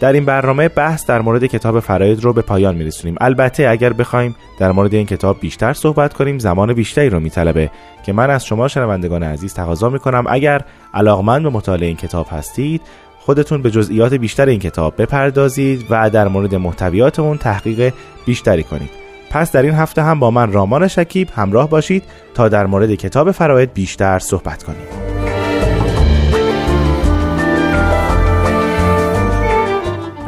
در 0.00 0.12
این 0.12 0.24
برنامه 0.24 0.68
بحث 0.68 1.06
در 1.06 1.20
مورد 1.20 1.46
کتاب 1.46 1.80
فرائد 1.80 2.24
رو 2.24 2.32
به 2.32 2.42
پایان 2.42 2.74
میرسونیم. 2.74 3.16
البته 3.20 3.68
اگر 3.68 3.92
بخوایم 3.92 4.36
در 4.58 4.72
مورد 4.72 4.94
این 4.94 5.06
کتاب 5.06 5.40
بیشتر 5.40 5.72
صحبت 5.72 6.14
کنیم 6.14 6.38
زمان 6.38 6.72
بیشتری 6.72 7.10
رو 7.10 7.20
میطلبه 7.20 7.70
که 8.06 8.12
من 8.12 8.30
از 8.30 8.44
شما 8.44 8.68
شنوندگان 8.68 9.22
عزیز 9.22 9.54
تقاضا 9.54 9.88
می‌کنم. 9.88 10.24
اگر 10.28 10.64
علاقمند 10.94 11.42
به 11.42 11.50
مطالعه 11.50 11.86
این 11.86 11.96
کتاب 11.96 12.26
هستید 12.30 12.80
خودتون 13.18 13.62
به 13.62 13.70
جزئیات 13.70 14.14
بیشتر 14.14 14.46
این 14.46 14.58
کتاب 14.58 15.02
بپردازید 15.02 15.84
و 15.90 16.10
در 16.10 16.28
مورد 16.28 16.54
محتویات 16.54 17.18
اون 17.18 17.38
تحقیق 17.38 17.92
بیشتری 18.26 18.62
کنید. 18.62 19.07
پس 19.30 19.52
در 19.52 19.62
این 19.62 19.74
هفته 19.74 20.02
هم 20.02 20.20
با 20.20 20.30
من 20.30 20.52
رامان 20.52 20.88
شکیب 20.88 21.28
همراه 21.34 21.70
باشید 21.70 22.04
تا 22.34 22.48
در 22.48 22.66
مورد 22.66 22.94
کتاب 22.94 23.30
فراید 23.30 23.74
بیشتر 23.74 24.18
صحبت 24.18 24.62
کنیم. 24.62 25.08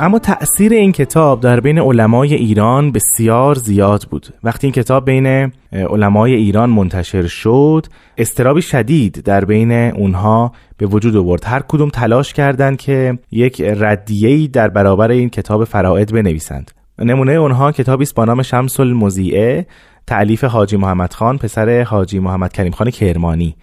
اما 0.00 0.18
تأثیر 0.18 0.72
این 0.72 0.92
کتاب 0.92 1.40
در 1.40 1.60
بین 1.60 1.78
علمای 1.78 2.34
ایران 2.34 2.92
بسیار 2.92 3.54
زیاد 3.54 4.06
بود. 4.10 4.26
وقتی 4.44 4.66
این 4.66 4.74
کتاب 4.74 5.04
بین 5.04 5.52
علمای 5.72 6.34
ایران 6.34 6.70
منتشر 6.70 7.26
شد 7.26 7.86
استرابی 8.18 8.62
شدید 8.62 9.22
در 9.22 9.44
بین 9.44 9.72
اونها 9.72 10.52
به 10.76 10.86
وجود 10.86 11.16
آورد. 11.16 11.44
هر 11.44 11.62
کدوم 11.68 11.88
تلاش 11.88 12.32
کردند 12.32 12.78
که 12.78 13.18
یک 13.32 13.62
ردیه‌ای 13.66 14.48
در 14.48 14.68
برابر 14.68 15.10
این 15.10 15.30
کتاب 15.30 15.64
فرائد 15.64 16.12
بنویسند. 16.12 16.70
نمونه 17.00 17.32
اونها 17.32 17.72
کتابی 17.72 18.02
است 18.02 18.14
با 18.14 18.24
نام 18.24 18.42
شمس 18.42 18.80
المزیعه 18.80 19.66
تعلیف 20.06 20.44
حاجی 20.44 20.76
محمد 20.76 21.12
خان 21.12 21.38
پسر 21.38 21.82
حاجی 21.82 22.18
محمد 22.18 22.52
کریم 22.52 22.72
خان 22.72 22.90
کرمانی 22.90 23.56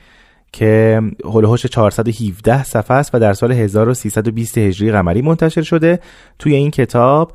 که 0.51 1.01
هلوهوش 1.25 1.65
417 1.65 2.63
صفحه 2.63 2.97
است 2.97 3.15
و 3.15 3.19
در 3.19 3.33
سال 3.33 3.51
1320 3.51 4.57
هجری 4.57 4.91
قمری 4.91 5.21
منتشر 5.21 5.61
شده. 5.61 5.99
توی 6.39 6.55
این 6.55 6.71
کتاب 6.71 7.31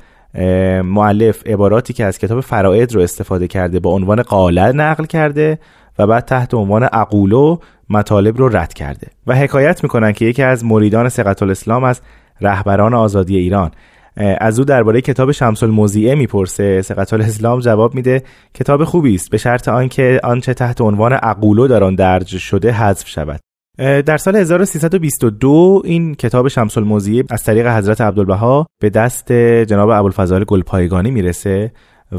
معلف 0.83 1.47
عباراتی 1.47 1.93
که 1.93 2.05
از 2.05 2.17
کتاب 2.17 2.41
فرائد 2.41 2.95
رو 2.95 3.01
استفاده 3.01 3.47
کرده 3.47 3.79
با 3.79 3.91
عنوان 3.91 4.21
قاله 4.21 4.71
نقل 4.71 5.05
کرده 5.05 5.59
و 5.99 6.07
بعد 6.07 6.25
تحت 6.25 6.53
عنوان 6.53 6.83
عقولو 6.83 7.57
مطالب 7.89 8.37
رو 8.37 8.57
رد 8.57 8.73
کرده. 8.73 9.07
و 9.27 9.35
حکایت 9.35 9.83
می‌کنن 9.83 10.11
که 10.11 10.25
یکی 10.25 10.43
از 10.43 10.65
مریدان 10.65 11.09
سقط 11.09 11.43
الاسلام 11.43 11.83
از 11.83 12.01
رهبران 12.41 12.93
آزادی 12.93 13.37
ایران. 13.37 13.71
از 14.17 14.59
او 14.59 14.65
درباره 14.65 15.01
کتاب 15.01 15.31
شمس 15.31 15.63
الموزیعه 15.63 16.15
می‌پرسه. 16.15 16.81
سقط 16.81 17.13
الاسلام 17.13 17.59
جواب 17.59 17.95
میده 17.95 18.23
کتاب 18.53 18.83
خوبی 18.83 19.15
است 19.15 19.29
به 19.29 19.37
شرط 19.37 19.67
آنکه 19.67 20.19
آنچه 20.23 20.53
تحت 20.53 20.81
عنوان 20.81 21.13
عقولو 21.13 21.67
در 21.67 21.83
آن 21.83 21.95
درج 21.95 22.37
شده 22.37 22.71
حذف 22.71 23.07
شود. 23.07 23.39
در 23.77 24.17
سال 24.17 24.35
1322 24.35 25.81
این 25.85 26.15
کتاب 26.15 26.47
شمس 26.47 26.77
الموزیعه 26.77 27.23
از 27.29 27.43
طریق 27.43 27.67
حضرت 27.67 28.01
عبدالبها 28.01 28.65
به 28.81 28.89
دست 28.89 29.31
جناب 29.63 29.89
ابوالفضائل 29.89 30.43
گلپایگانی 30.43 31.11
می‌رسه 31.11 31.71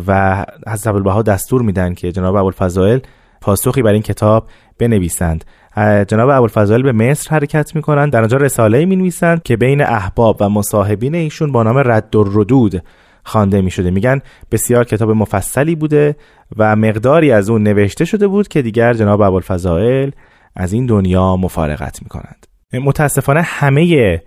و 0.06 0.44
حضرت 0.68 0.86
عبدالبها 0.86 1.22
دستور 1.22 1.62
میدن 1.62 1.94
که 1.94 2.12
جناب 2.12 2.36
ابوالفضائل 2.36 2.98
پاسخی 3.40 3.82
بر 3.82 3.92
این 3.92 4.02
کتاب 4.02 4.48
بنویسند. 4.78 5.44
جناب 5.76 6.28
ابوالفضائل 6.28 6.82
به 6.82 6.92
مصر 6.92 7.30
حرکت 7.30 7.76
می‌کنند 7.76 8.12
در 8.12 8.22
آنجا 8.22 8.36
رساله 8.36 8.84
می 8.84 8.96
نویسند 8.96 9.42
که 9.42 9.56
بین 9.56 9.80
احباب 9.80 10.36
و 10.40 10.48
مصاحبین 10.48 11.14
ایشون 11.14 11.52
با 11.52 11.62
نام 11.62 11.78
رد 11.78 12.16
و 12.16 12.24
ردود 12.24 12.82
خوانده 13.24 13.60
می 13.60 13.70
شده 13.70 13.90
میگن 13.90 14.20
بسیار 14.52 14.84
کتاب 14.84 15.10
مفصلی 15.10 15.74
بوده 15.74 16.16
و 16.56 16.76
مقداری 16.76 17.32
از 17.32 17.50
اون 17.50 17.62
نوشته 17.62 18.04
شده 18.04 18.28
بود 18.28 18.48
که 18.48 18.62
دیگر 18.62 18.94
جناب 18.94 19.20
ابوالفضائل 19.20 20.10
از 20.56 20.72
این 20.72 20.86
دنیا 20.86 21.36
مفارقت 21.36 22.02
می 22.02 22.08
کنند 22.08 22.46
متاسفانه 22.72 23.42
همه 23.42 24.20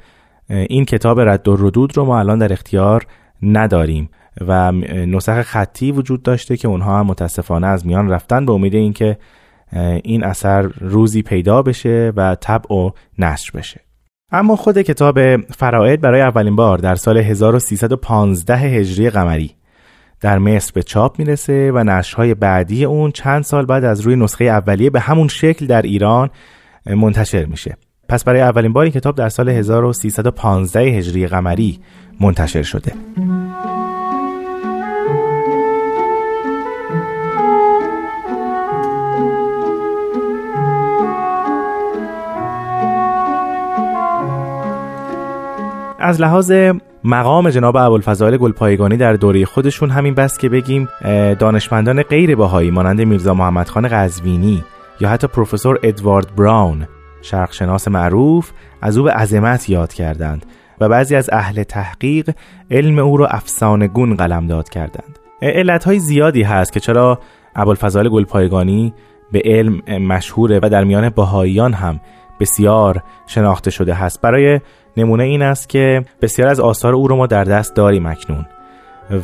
این 0.50 0.86
کتاب 0.86 1.20
رد 1.20 1.48
و 1.48 1.56
ردود 1.56 1.98
رو 1.98 2.06
ما 2.06 2.20
الان 2.20 2.40
در 2.40 2.54
اختیار 2.54 3.06
نداریم 3.42 4.10
و 4.48 4.72
نسخ 4.72 5.42
خطی 5.42 5.92
وجود 5.92 6.24
داشته 6.24 6.58
که 6.58 6.68
اونها 6.68 7.00
هم 7.00 7.06
متاسفانه 7.06 7.68
از 7.68 7.86
میان 7.86 8.10
رفتن 8.10 8.46
به 8.46 8.52
امید 8.52 8.76
اینکه 8.76 9.18
این 10.04 10.24
اثر 10.24 10.62
روزی 10.62 11.22
پیدا 11.22 11.62
بشه 11.62 12.14
و 12.16 12.36
طبع 12.36 12.76
و 12.76 12.92
نشر 13.20 13.58
بشه. 13.58 13.82
اما 14.32 14.56
خود 14.56 14.82
کتاب 14.82 15.38
فرائد 15.38 16.02
برای 16.02 16.22
اولین 16.22 16.56
بار 16.56 16.78
در 16.78 16.96
سال 16.96 17.18
1315 17.18 18.58
هجری 18.58 19.10
قمری 19.10 19.56
در 20.22 20.40
مصر 20.40 20.72
به 20.76 20.84
چاپ 20.84 21.20
می‌رسه 21.20 21.72
و 21.72 21.84
نشرهای 21.84 22.34
بعدی 22.34 22.86
اون 22.86 23.12
چند 23.12 23.44
سال 23.44 23.66
بعد 23.66 23.84
از 23.84 24.02
روی 24.02 24.16
نسخه 24.16 24.46
اولیه 24.46 24.90
به 24.90 25.00
همون 25.00 25.28
شکل 25.28 25.68
در 25.68 25.82
ایران 25.82 26.30
منتشر 26.86 27.46
میشه. 27.46 27.78
پس 28.10 28.24
برای 28.24 28.42
اولین 28.42 28.74
بار 28.74 28.84
این 28.84 28.94
کتاب 28.94 29.16
در 29.16 29.30
سال 29.30 29.50
1315 29.50 30.80
هجری 30.80 31.28
قمری 31.28 31.80
منتشر 32.22 32.64
شده. 32.64 32.94
از 46.00 46.22
لحاظ 46.22 46.52
مقام 47.04 47.50
جناب 47.50 47.78
ابوالفضائل 47.78 48.38
گلپایگانی 48.38 48.98
در 48.98 49.14
دوره 49.14 49.46
خودشون 49.46 49.90
همین 49.90 50.14
بس 50.14 50.38
که 50.38 50.50
بگیم 50.50 50.90
دانشمندان 51.40 52.04
غیر 52.04 52.36
باهایی 52.36 52.72
مانند 52.72 53.02
میرزا 53.02 53.34
محمد 53.34 53.70
خان 53.70 53.88
قزوینی 53.88 54.64
یا 55.00 55.10
حتی 55.10 55.28
پروفسور 55.28 55.80
ادوارد 55.84 56.36
براون 56.36 56.88
شرقشناس 57.22 57.88
معروف 57.88 58.52
از 58.82 58.98
او 58.98 59.04
به 59.04 59.12
عظمت 59.12 59.70
یاد 59.70 59.94
کردند 59.94 60.46
و 60.82 60.90
بعضی 60.90 61.16
از 61.16 61.30
اهل 61.34 61.64
تحقیق 61.64 62.30
علم 62.72 63.00
او 63.00 63.18
را 63.18 63.28
افسانه 63.28 63.88
گون 63.88 64.16
قلمداد 64.16 64.70
کردند. 64.70 65.20
علتهای 65.42 66.00
زیادی 66.00 66.44
هست 66.44 66.74
که 66.74 66.80
چرا 66.80 67.20
ابوالفضائل 67.56 68.10
گلپایگانی 68.10 68.94
به 69.32 69.42
علم 69.46 69.82
مشهوره 70.02 70.60
و 70.64 70.70
در 70.70 70.84
میان 70.84 71.10
باهاییان 71.10 71.74
هم 71.74 72.00
بسیار 72.40 73.04
شناخته 73.28 73.72
شده 73.72 73.94
هست. 73.94 74.22
برای 74.22 74.60
نمونه 74.98 75.24
این 75.24 75.42
است 75.42 75.70
که 75.70 76.06
بسیار 76.22 76.48
از 76.48 76.60
آثار 76.60 76.94
او 76.94 77.08
رو 77.08 77.16
ما 77.16 77.28
در 77.28 77.44
دست 77.44 77.76
داریم 77.76 78.06
اکنون 78.06 78.46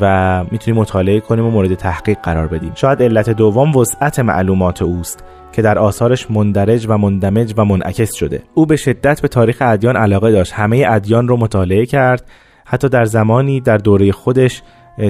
و 0.02 0.44
می‌تونیم 0.52 0.82
مطالعه 0.82 1.20
کنیم 1.20 1.46
و 1.46 1.52
مورد 1.52 1.74
تحقیق 1.74 2.18
قرار 2.24 2.48
بدیم. 2.48 2.72
شاید 2.76 3.04
علت 3.04 3.30
دوم 3.30 3.76
وسعت 3.76 4.20
معلومات 4.20 4.82
اوست 4.82 5.24
که 5.52 5.62
در 5.62 5.80
آثارش 5.80 6.32
مندرج 6.32 6.86
و 6.90 6.98
مندمج 6.98 7.54
و 7.58 7.66
منعکس 7.66 8.16
شده. 8.16 8.42
او 8.54 8.66
به 8.66 8.76
شدت 8.76 9.22
به 9.22 9.28
تاریخ 9.28 9.58
ادیان 9.62 9.96
علاقه 9.96 10.32
داشت. 10.32 10.54
همه 10.54 10.86
ادیان 10.90 11.28
رو 11.28 11.38
مطالعه 11.38 11.86
کرد. 11.86 12.24
حتی 12.66 12.90
در 12.90 13.06
زمانی 13.06 13.62
در 13.62 13.78
دوره 13.78 14.12
خودش 14.12 14.62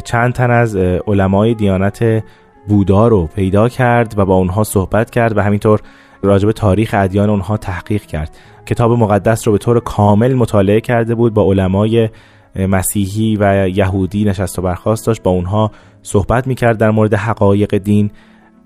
چند 0.03 0.33
تن 0.33 0.51
از 0.51 0.75
علمای 0.75 1.53
دیانت 1.53 2.23
بودا 2.67 3.07
رو 3.07 3.27
پیدا 3.35 3.69
کرد 3.69 4.13
و 4.17 4.25
با 4.25 4.35
اونها 4.35 4.63
صحبت 4.63 5.09
کرد 5.09 5.37
و 5.37 5.41
همینطور 5.41 5.79
راجب 6.23 6.51
تاریخ 6.51 6.95
ادیان 6.97 7.29
اونها 7.29 7.57
تحقیق 7.57 8.01
کرد. 8.01 8.37
کتاب 8.65 8.91
مقدس 8.91 9.47
رو 9.47 9.51
به 9.51 9.57
طور 9.59 9.79
کامل 9.79 10.33
مطالعه 10.33 10.81
کرده 10.81 11.15
بود 11.15 11.33
با 11.33 11.43
علمای 11.43 12.09
مسیحی 12.55 13.37
و 13.39 13.69
یهودی 13.69 14.25
نشست 14.25 14.59
و 14.59 14.61
برخواست 14.61 15.07
داشت 15.07 15.23
با 15.23 15.31
اونها 15.31 15.71
صحبت 16.01 16.47
می‌کرد 16.47 16.77
در 16.77 16.91
مورد 16.91 17.13
حقایق 17.13 17.77
دین. 17.77 18.11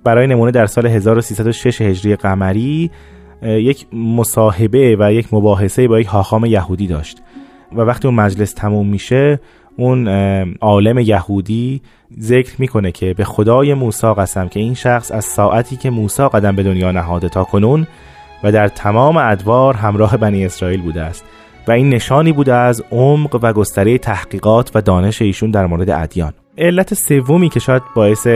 برای 0.03 0.27
نمونه 0.27 0.51
در 0.51 0.65
سال 0.65 0.87
1306 0.87 1.81
هجری 1.81 2.15
قمری 2.15 2.91
یک 3.43 3.93
مصاحبه 3.93 4.97
و 4.99 5.13
یک 5.13 5.33
مباحثه 5.33 5.87
با 5.87 5.99
یک 5.99 6.07
حاخام 6.07 6.45
یهودی 6.45 6.87
داشت. 6.87 7.21
و 7.75 7.81
وقتی 7.81 8.07
اون 8.07 8.17
مجلس 8.17 8.53
تموم 8.53 8.87
میشه 8.87 9.39
اون 9.77 10.07
عالم 10.61 10.97
یهودی 10.97 11.81
ذکر 12.19 12.53
می‌کنه 12.57 12.91
که 12.91 13.13
به 13.13 13.23
خدای 13.23 13.73
موسی 13.73 14.07
قسم 14.07 14.47
که 14.47 14.59
این 14.59 14.73
شخص 14.73 15.11
از 15.11 15.25
ساعتی 15.25 15.75
که 15.75 15.89
موسی 15.89 16.23
قدم 16.23 16.55
به 16.55 16.63
دنیا 16.63 16.91
نهاده 16.91 17.29
تا 17.29 17.43
کنون 17.43 17.87
و 18.43 18.51
در 18.51 18.67
تمام 18.67 19.17
ادوار 19.17 19.73
همراه 19.73 20.17
بنی 20.17 20.45
اسرائیل 20.45 20.81
بوده 20.81 21.01
است 21.01 21.25
و 21.67 21.71
این 21.71 21.89
نشانی 21.89 22.31
بوده 22.31 22.53
از 22.53 22.83
عمق 22.91 23.39
و 23.41 23.53
گستره 23.53 23.97
تحقیقات 23.97 24.71
و 24.75 24.81
دانش 24.81 25.21
ایشون 25.21 25.51
در 25.51 25.65
مورد 25.65 25.89
ادیان. 25.89 26.33
علت 26.57 26.93
سومی 26.93 27.49
که 27.49 27.59
شاید 27.59 27.81
باعث 27.95 28.27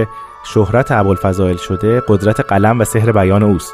شهرت 0.46 0.92
ابوالفضائل 0.92 1.58
شده 1.58 2.02
قدرت 2.08 2.40
قلم 2.40 2.80
و 2.80 2.84
سحر 2.84 3.12
بیان 3.12 3.44
اوست. 3.44 3.74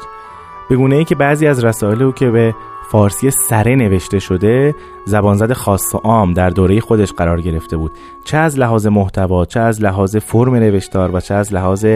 به 0.70 0.76
گونه 0.76 0.96
ای 0.96 1.04
که 1.04 1.14
بعضی 1.14 1.46
از 1.46 1.64
رسائل 1.64 2.02
او 2.02 2.12
که 2.12 2.30
به 2.30 2.54
فارسی 2.90 3.30
سره 3.30 3.74
نوشته 3.74 4.18
شده 4.18 4.74
زبانزد 5.06 5.52
خاص 5.52 5.94
و 5.94 5.98
عام 5.98 6.32
در 6.32 6.50
دوره 6.50 6.80
خودش 6.80 7.12
قرار 7.12 7.40
گرفته 7.40 7.76
بود. 7.76 7.92
چه 8.24 8.36
از 8.36 8.58
لحاظ 8.58 8.86
محتوا 8.86 9.44
چه 9.44 9.60
از 9.60 9.82
لحاظ 9.82 10.16
فرم 10.16 10.54
نوشتار 10.54 11.16
و 11.16 11.20
چه 11.20 11.34
از 11.34 11.54
لحاظ 11.54 11.86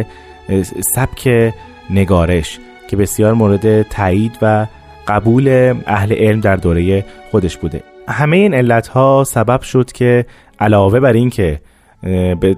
سبک 0.95 1.53
نگارش 1.91 2.59
که 2.89 2.97
بسیار 2.97 3.35
مورد 3.35 3.83
تایید 3.83 4.39
و 4.43 4.67
قبول 5.09 5.75
اهل 5.87 6.13
علم 6.13 6.41
در 6.41 6.57
دوره 6.57 7.05
خودش 7.31 7.57
بوده. 7.57 7.83
همه 8.09 8.37
این 8.37 8.55
علت 8.55 8.89
ها 8.89 9.25
سبب 9.25 9.61
شد 9.61 9.93
که 9.93 10.27
علاوه 10.61 11.01
بر 11.01 11.13
این 11.13 11.31
که 11.31 11.61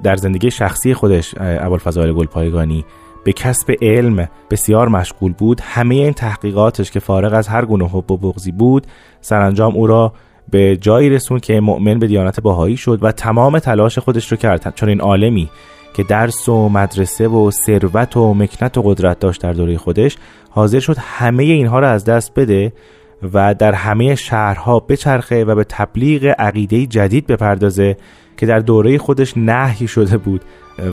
در 0.02 0.16
زندگی 0.16 0.50
شخصی 0.50 0.94
خودش 0.94 1.34
ابوالفضائل 1.40 2.12
گلپایگانی 2.12 2.84
به 3.24 3.32
کسب 3.32 3.74
علم 3.82 4.28
بسیار 4.50 4.88
مشغول 4.88 5.32
بود. 5.32 5.60
همه 5.60 5.94
این 5.94 6.12
تحقیقاتش 6.12 6.90
که 6.90 7.00
فارغ 7.00 7.34
از 7.34 7.48
هر 7.48 7.64
گونه 7.64 7.88
حب 7.88 8.10
و 8.10 8.16
بغضی 8.16 8.52
بود 8.52 8.86
سرانجام 9.20 9.74
او 9.74 9.86
را 9.86 10.12
به 10.50 10.76
جایی 10.76 11.10
رسوند 11.10 11.40
که 11.40 11.60
مؤمن 11.60 11.98
به 11.98 12.06
دیانت 12.06 12.40
باهایی 12.40 12.76
شد 12.76 12.98
و 13.02 13.12
تمام 13.12 13.58
تلاش 13.58 13.98
خودش 13.98 14.32
رو 14.32 14.36
کرد. 14.36 14.74
چون 14.74 14.88
این 14.88 15.00
عالمی 15.00 15.50
که 15.94 16.02
درس 16.02 16.48
و 16.48 16.68
مدرسه 16.68 17.28
و 17.28 17.50
ثروت 17.50 18.16
و 18.16 18.34
مکنت 18.34 18.78
و 18.78 18.82
قدرت 18.82 19.18
داشت 19.18 19.42
در 19.42 19.52
دوره 19.52 19.78
خودش 19.78 20.16
حاضر 20.50 20.80
شد 20.80 20.96
همه 20.98 21.42
اینها 21.42 21.78
را 21.78 21.90
از 21.90 22.04
دست 22.04 22.34
بده 22.34 22.72
و 23.32 23.54
در 23.54 23.72
همه 23.72 24.14
شهرها 24.14 24.80
بچرخه 24.80 25.44
و 25.44 25.54
به 25.54 25.64
تبلیغ 25.64 26.34
عقیده 26.38 26.86
جدید 26.86 27.26
بپردازه 27.26 27.96
که 28.36 28.46
در 28.46 28.58
دوره 28.58 28.98
خودش 28.98 29.36
نهی 29.36 29.88
شده 29.88 30.18
بود 30.18 30.40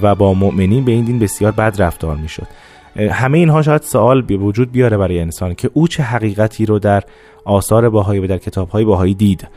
و 0.01 0.15
با 0.15 0.33
مؤمنین 0.33 0.85
به 0.85 0.91
این 0.91 1.05
دین 1.05 1.19
بسیار 1.19 1.51
بد 1.51 1.81
رفتار 1.81 2.15
می‌شد. 2.15 2.47
همه 2.95 3.37
اینها 3.37 3.61
شاید 3.61 3.81
سوال 3.81 4.21
به 4.21 4.37
وجود 4.37 4.71
بیاره 4.71 4.97
برای 4.97 5.19
انسان 5.19 5.53
که 5.53 5.69
او 5.73 5.87
چه 5.87 6.03
حقیقتی 6.03 6.65
رو 6.65 6.79
در 6.79 7.03
آثار 7.45 7.89
باهایی 7.89 8.19
و 8.19 8.27
در 8.27 8.37
کتابهای 8.37 8.85
باهایی 8.85 9.13
دید 9.13 9.47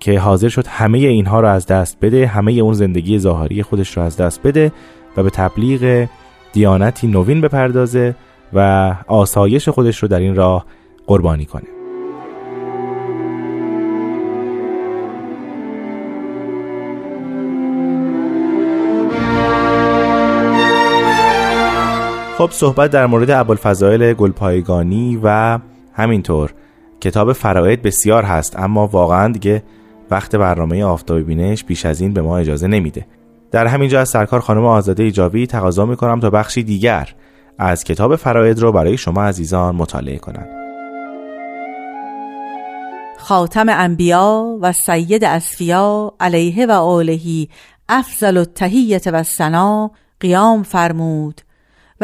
که 0.00 0.18
حاضر 0.18 0.48
شد 0.48 0.66
همه 0.66 0.98
اینها 0.98 1.40
رو 1.40 1.48
از 1.48 1.66
دست 1.66 1.96
بده 2.02 2.26
همه 2.26 2.52
اون 2.52 2.74
زندگی 2.74 3.18
ظاهری 3.18 3.62
خودش 3.62 3.96
رو 3.96 4.02
از 4.02 4.16
دست 4.16 4.42
بده 4.42 4.72
و 5.16 5.22
به 5.22 5.30
تبلیغ 5.30 6.08
دیانتی 6.52 7.06
نوین 7.06 7.40
بپردازه 7.40 8.14
و 8.52 8.94
آسایش 9.06 9.68
خودش 9.68 10.02
رو 10.02 10.08
در 10.08 10.18
این 10.18 10.34
راه 10.34 10.66
قربانی 11.06 11.44
کنه. 11.44 11.83
خب 22.44 22.50
صحبت 22.50 22.90
در 22.90 23.06
مورد 23.06 23.30
ابوالفضائل 23.30 24.12
گلپایگانی 24.12 25.20
و 25.22 25.58
همینطور. 25.92 26.54
کتاب 27.00 27.32
فرائد 27.32 27.82
بسیار 27.82 28.22
هست 28.22 28.58
اما 28.58 28.86
واقعا 28.86 29.32
دیگه 29.32 29.62
وقت 30.10 30.36
برنامه 30.36 30.84
آفتاب 30.84 31.20
بینش 31.20 31.64
بیش 31.64 31.86
از 31.86 32.00
این 32.00 32.12
به 32.12 32.22
ما 32.22 32.38
اجازه 32.38 32.66
نمیده. 32.66 33.06
در 33.50 33.66
همینجا 33.66 34.00
از 34.00 34.08
سرکار 34.08 34.40
خانم 34.40 34.64
آزاده 34.64 35.02
ایجابی 35.02 35.46
تقاضا 35.46 35.86
می‌کنم 35.86 36.20
تا 36.20 36.30
بخشی 36.30 36.62
دیگر 36.62 37.14
از 37.58 37.84
کتاب 37.84 38.16
فرائد 38.16 38.58
رو 38.58 38.72
برای 38.72 38.96
شما 38.96 39.22
عزیزان 39.22 39.76
مطالعه 39.76 40.18
کنند. 40.18 40.48
خاتم 43.18 43.66
انبیا 43.68 44.58
و 44.60 44.72
سید 44.72 45.24
اسفیا 45.24 46.14
علیه 46.20 46.66
و 46.66 46.70
آلهی 46.70 47.48
افضل 47.88 48.36
التهیت 48.36 49.06
و 49.06 49.22
سنا 49.22 49.90
قیام 50.20 50.62
فرمود. 50.62 51.40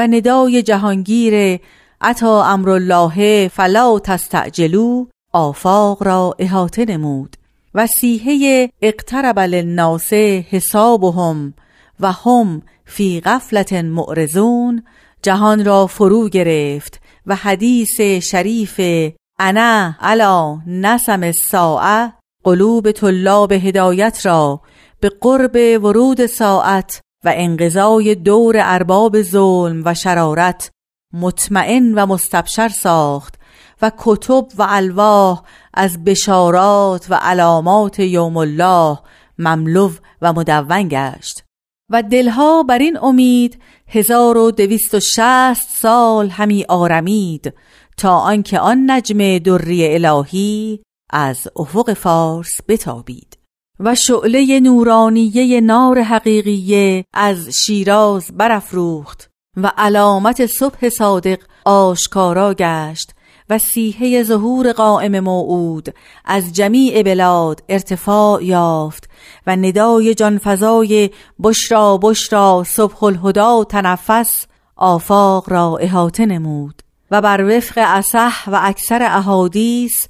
و 0.00 0.06
ندای 0.06 0.62
جهانگیر 0.62 1.60
عطا 2.00 2.44
امرالله 2.44 3.48
فلا 3.48 3.98
تستعجلو 3.98 5.06
آفاق 5.32 6.02
را 6.02 6.34
احاطه 6.38 6.84
نمود. 6.84 7.36
و 7.74 7.86
سیحه 7.86 8.70
اقترب 8.82 9.38
للناس 9.38 10.12
حسابهم 10.12 11.54
و 12.00 12.12
هم 12.12 12.62
فی 12.84 13.20
غفلت 13.20 13.72
معرضون 13.72 14.82
جهان 15.22 15.64
را 15.64 15.86
فرو 15.86 16.28
گرفت 16.28 17.00
و 17.26 17.34
حدیث 17.34 18.00
شریف 18.00 18.80
انا 19.38 19.94
علا 20.00 20.58
نسم 20.66 21.32
ساعه 21.32 22.12
قلوب 22.44 22.90
طلاب 22.90 23.52
هدایت 23.52 24.26
را 24.26 24.60
به 25.00 25.08
قرب 25.20 25.84
ورود 25.84 26.26
ساعت 26.26 27.00
و 27.24 27.32
انقضای 27.36 28.14
دور 28.14 28.56
ارباب 28.58 29.22
ظلم 29.22 29.82
و 29.84 29.94
شرارت 29.94 30.70
مطمئن 31.12 31.94
و 31.94 32.06
مستبشر 32.06 32.68
ساخت 32.68 33.34
و 33.82 33.92
کتب 33.98 34.46
و 34.58 34.66
الواح 34.68 35.42
از 35.74 36.04
بشارات 36.04 37.06
و 37.10 37.14
علامات 37.14 37.98
یوم 37.98 38.36
الله 38.36 38.98
مملو 39.38 39.90
و 40.22 40.32
مدون 40.32 40.88
گشت. 40.88 41.44
و 41.90 42.02
دلها 42.02 42.62
بر 42.62 42.78
این 42.78 42.98
امید 43.02 43.62
هزار 43.86 44.36
و 44.36 44.50
دویست 44.50 44.94
و 44.94 45.00
شست 45.00 45.76
سال 45.76 46.28
همی 46.28 46.64
آرمید 46.68 47.54
تا 47.96 48.18
آنکه 48.18 48.58
آن 48.58 48.90
نجم 48.90 49.38
دری 49.38 49.94
الهی 49.94 50.82
از 51.10 51.48
افق 51.56 51.92
فارس 51.92 52.60
بتابید. 52.68 53.39
و 53.80 53.94
شعله 53.94 54.60
نورانیه 54.60 55.60
نار 55.60 56.02
حقیقیه 56.02 57.04
از 57.12 57.48
شیراز 57.48 58.30
برافروخت 58.36 59.30
و 59.56 59.72
علامت 59.78 60.46
صبح 60.46 60.88
صادق 60.88 61.38
آشکارا 61.64 62.54
گشت 62.54 63.10
و 63.50 63.58
سیحه 63.58 64.22
ظهور 64.22 64.72
قائم 64.72 65.20
موعود 65.20 65.94
از 66.24 66.52
جمیع 66.52 67.02
بلاد 67.02 67.62
ارتفاع 67.68 68.44
یافت 68.44 69.10
و 69.46 69.56
ندای 69.56 70.14
جانفزای 70.14 71.10
بشرا 71.42 71.98
بشرا 72.02 72.64
صبح 72.66 73.04
الهدا 73.04 73.64
تنفس 73.64 74.46
آفاق 74.76 75.50
را 75.50 75.78
احاطه 75.80 76.26
نمود 76.26 76.82
و 77.10 77.20
بر 77.20 77.56
وفق 77.56 77.74
اصح 77.86 78.50
و 78.50 78.60
اکثر 78.62 79.02
احادیث 79.02 80.06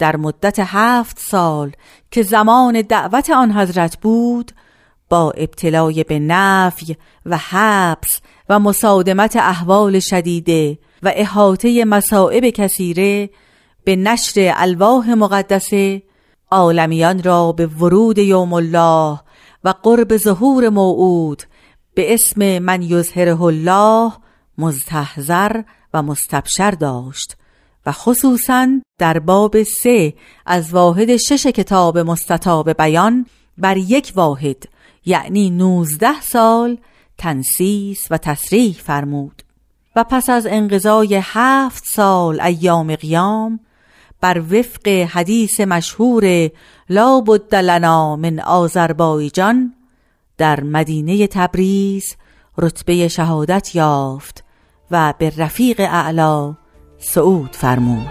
در 0.00 0.16
مدت 0.16 0.56
هفت 0.58 1.18
سال 1.18 1.72
که 2.10 2.22
زمان 2.22 2.82
دعوت 2.82 3.30
آن 3.30 3.52
حضرت 3.52 3.96
بود 4.00 4.52
با 5.08 5.30
ابتلای 5.30 6.04
به 6.04 6.18
نفی 6.18 6.96
و 7.26 7.38
حبس 7.38 8.20
و 8.48 8.58
مصادمت 8.58 9.36
احوال 9.36 9.98
شدیده 10.00 10.78
و 11.02 11.12
احاطه 11.14 11.84
مصائب 11.84 12.50
کثیره 12.50 13.30
به 13.84 13.96
نشر 13.96 14.52
الواح 14.56 15.10
مقدسه 15.10 16.02
عالمیان 16.50 17.22
را 17.22 17.52
به 17.52 17.66
ورود 17.66 18.18
یوم 18.18 18.52
الله 18.52 19.20
و 19.64 19.74
قرب 19.82 20.16
ظهور 20.16 20.68
موعود 20.68 21.42
به 21.94 22.14
اسم 22.14 22.58
من 22.58 22.82
یظهره 22.82 23.42
الله 23.42 24.12
مزتحذر 24.58 25.62
و 25.94 26.02
مستبشر 26.02 26.70
داشت. 26.70 27.36
و 27.86 27.92
خصوصا 27.92 28.68
در 28.98 29.18
باب 29.18 29.62
سه 29.62 30.14
از 30.46 30.70
واحد 30.70 31.16
شش 31.16 31.46
کتاب 31.46 31.98
مستطاب 31.98 32.72
بیان 32.72 33.26
بر 33.58 33.76
یک 33.76 34.12
واحد 34.16 34.64
یعنی 35.06 35.50
نوزده 35.50 36.20
سال 36.20 36.78
تنسیس 37.18 38.06
و 38.10 38.18
تصریح 38.18 38.72
فرمود. 38.72 39.42
و 39.96 40.04
پس 40.04 40.30
از 40.30 40.46
انقضای 40.46 41.20
هفت 41.22 41.84
سال 41.84 42.40
ایام 42.40 42.96
قیام 42.96 43.60
بر 44.20 44.38
وفق 44.38 44.88
حدیث 44.88 45.60
مشهور 45.60 46.50
لا 46.88 47.20
بد 47.20 47.54
لنا 47.54 48.16
من 48.16 48.40
آذربایجان 48.40 49.74
در 50.38 50.60
مدینه 50.60 51.26
تبریز 51.26 52.16
رتبه 52.58 53.08
شهادت 53.08 53.74
یافت 53.74 54.44
و 54.90 55.14
به 55.18 55.32
رفیق 55.36 55.80
اعلا 55.80 56.56
صعود 57.02 57.50
فرمود. 57.52 58.10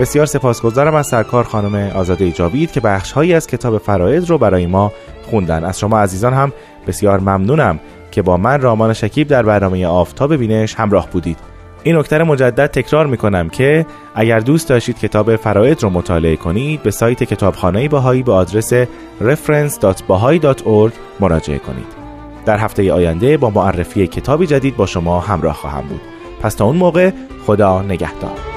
بسیار 0.00 0.26
سپاسگزارم 0.26 0.94
از 0.94 1.06
سرکار 1.06 1.44
خانم 1.44 1.90
آزاده 1.96 2.32
جاوید 2.32 2.72
که 2.72 2.80
بخشهایی 2.80 3.34
از 3.34 3.46
کتاب 3.46 3.78
فرائض 3.78 4.30
رو 4.30 4.38
برای 4.38 4.66
ما 4.66 4.92
خوندن. 5.30 5.64
از 5.64 5.78
شما 5.78 5.98
عزیزان 5.98 6.32
هم 6.32 6.52
بسیار 6.86 7.20
ممنونم 7.20 7.80
که 8.10 8.22
با 8.22 8.36
من 8.36 8.60
رامان 8.60 8.92
شکیب 8.92 9.28
در 9.28 9.42
برنامه 9.42 9.86
آفتاب 9.86 10.36
بینش 10.36 10.74
همراه 10.74 11.10
بودید. 11.10 11.38
این 11.82 11.96
نکته 11.96 12.22
مجدد 12.22 12.66
تکرار 12.66 13.06
می 13.06 13.16
کنم 13.16 13.48
که 13.48 13.86
اگر 14.14 14.38
دوست 14.38 14.68
داشتید 14.68 14.98
کتاب 14.98 15.36
فرائض 15.36 15.84
رو 15.84 15.90
مطالعه 15.90 16.36
کنید 16.36 16.82
به 16.82 16.90
سایت 16.90 17.24
کتابخانه 17.24 17.88
باهایی 17.88 18.22
به 18.22 18.32
آدرس 18.32 18.72
reference.bahai.org 19.20 20.92
مراجعه 21.20 21.58
کنید. 21.58 22.03
در 22.46 22.58
هفته 22.58 22.92
آینده 22.92 23.36
با 23.36 23.50
معرفی 23.50 24.06
کتابی 24.06 24.46
جدید 24.46 24.76
با 24.76 24.86
شما 24.86 25.20
همراه 25.20 25.54
خواهم 25.54 25.88
بود. 25.88 26.00
پس 26.42 26.54
تا 26.54 26.64
اون 26.64 26.76
موقع 26.76 27.10
خدا 27.46 27.82
نگهدار. 27.82 28.53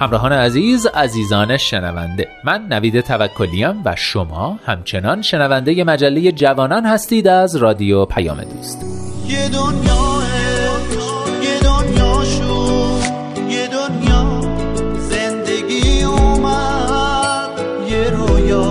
همراهان 0.00 0.32
عزیز 0.32 0.86
عزیزان 0.86 1.56
شنونده. 1.56 2.28
من 2.44 2.66
نوید 2.70 3.00
توکلیم 3.00 3.82
و 3.84 3.94
شما 3.96 4.58
همچنان 4.66 5.22
شنونده 5.22 5.84
مجله 5.84 6.32
جوانان 6.32 6.86
هستید 6.86 7.28
از 7.28 7.56
رادیو 7.56 8.04
پیام 8.04 8.44
دوست. 8.44 8.86
یه 9.28 9.48
دنیا 9.48 10.04
یه 11.42 11.60
دنیا 11.60 12.24
شو 12.24 12.98
یه 13.50 13.66
دنیا 13.66 14.40
زندگی 14.98 16.02
اومد. 16.02 17.48
یه 17.90 18.10
رویا 18.10 18.64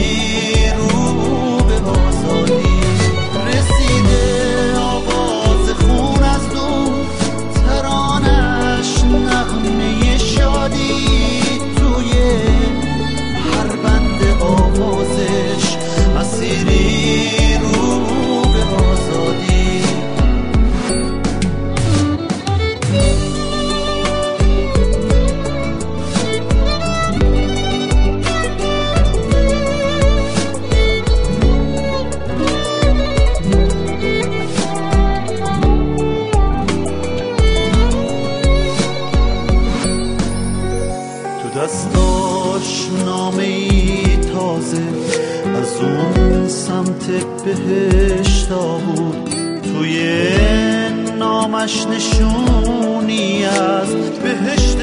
نامش 51.51 51.87
نشونی 51.87 53.45
از 53.45 53.95
بهشت 54.23 54.79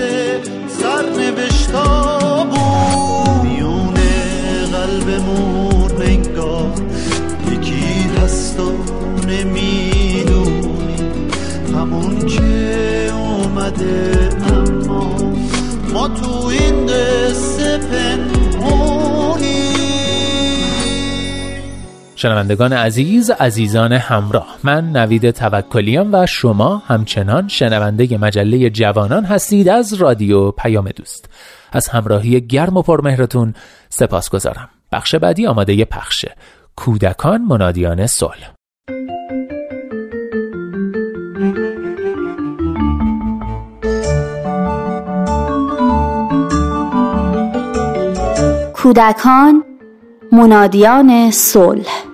سرنوشتا 0.67 2.43
بود. 2.43 3.45
میون 3.47 3.93
قلبمون 4.71 6.01
انگار 6.01 6.71
یکی 7.51 8.09
هست 8.21 8.59
و 8.59 8.71
نمی‌دونی. 9.27 10.95
همون 11.73 12.25
که 12.25 13.11
اومده 13.13 14.29
اما 14.49 15.15
ما 15.93 16.07
تو 16.07 16.45
این 16.45 16.85
قصه 16.85 17.77
پنهونی 17.77 19.16
شنوندگان 22.17 22.73
عزیز 22.73 23.29
عزیزان 23.29 23.93
همراه 23.93 24.57
من 24.63 24.89
نوید 24.89 25.31
توکلیام 25.31 26.13
و 26.13 26.25
شما 26.25 26.83
همچنان 26.87 27.47
شنونده 27.47 28.17
مجله 28.17 28.69
جوانان 28.69 29.25
هستید 29.25 29.69
از 29.69 29.93
رادیو 29.93 30.51
پیام 30.51 30.89
دوست. 30.89 31.29
از 31.71 31.89
همراهی 31.89 32.41
گرم 32.41 32.77
و 32.77 32.81
پرمهرتون 32.81 33.53
سپاس 33.89 34.29
گذارم 34.29 34.69
بخش 34.91 35.15
بعدی 35.15 35.47
آماده 35.47 35.85
پخشه 35.85 36.35
کودکان 36.75 37.41
منادیان 37.41 38.07
صلح. 38.07 38.51
کودکان 48.73 49.63
منادیان 50.31 51.31
صلح. 51.31 52.06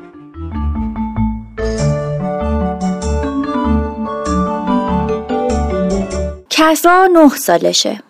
کسرا 6.64 7.08
نه 7.14 7.30
سالشه. 7.30 8.04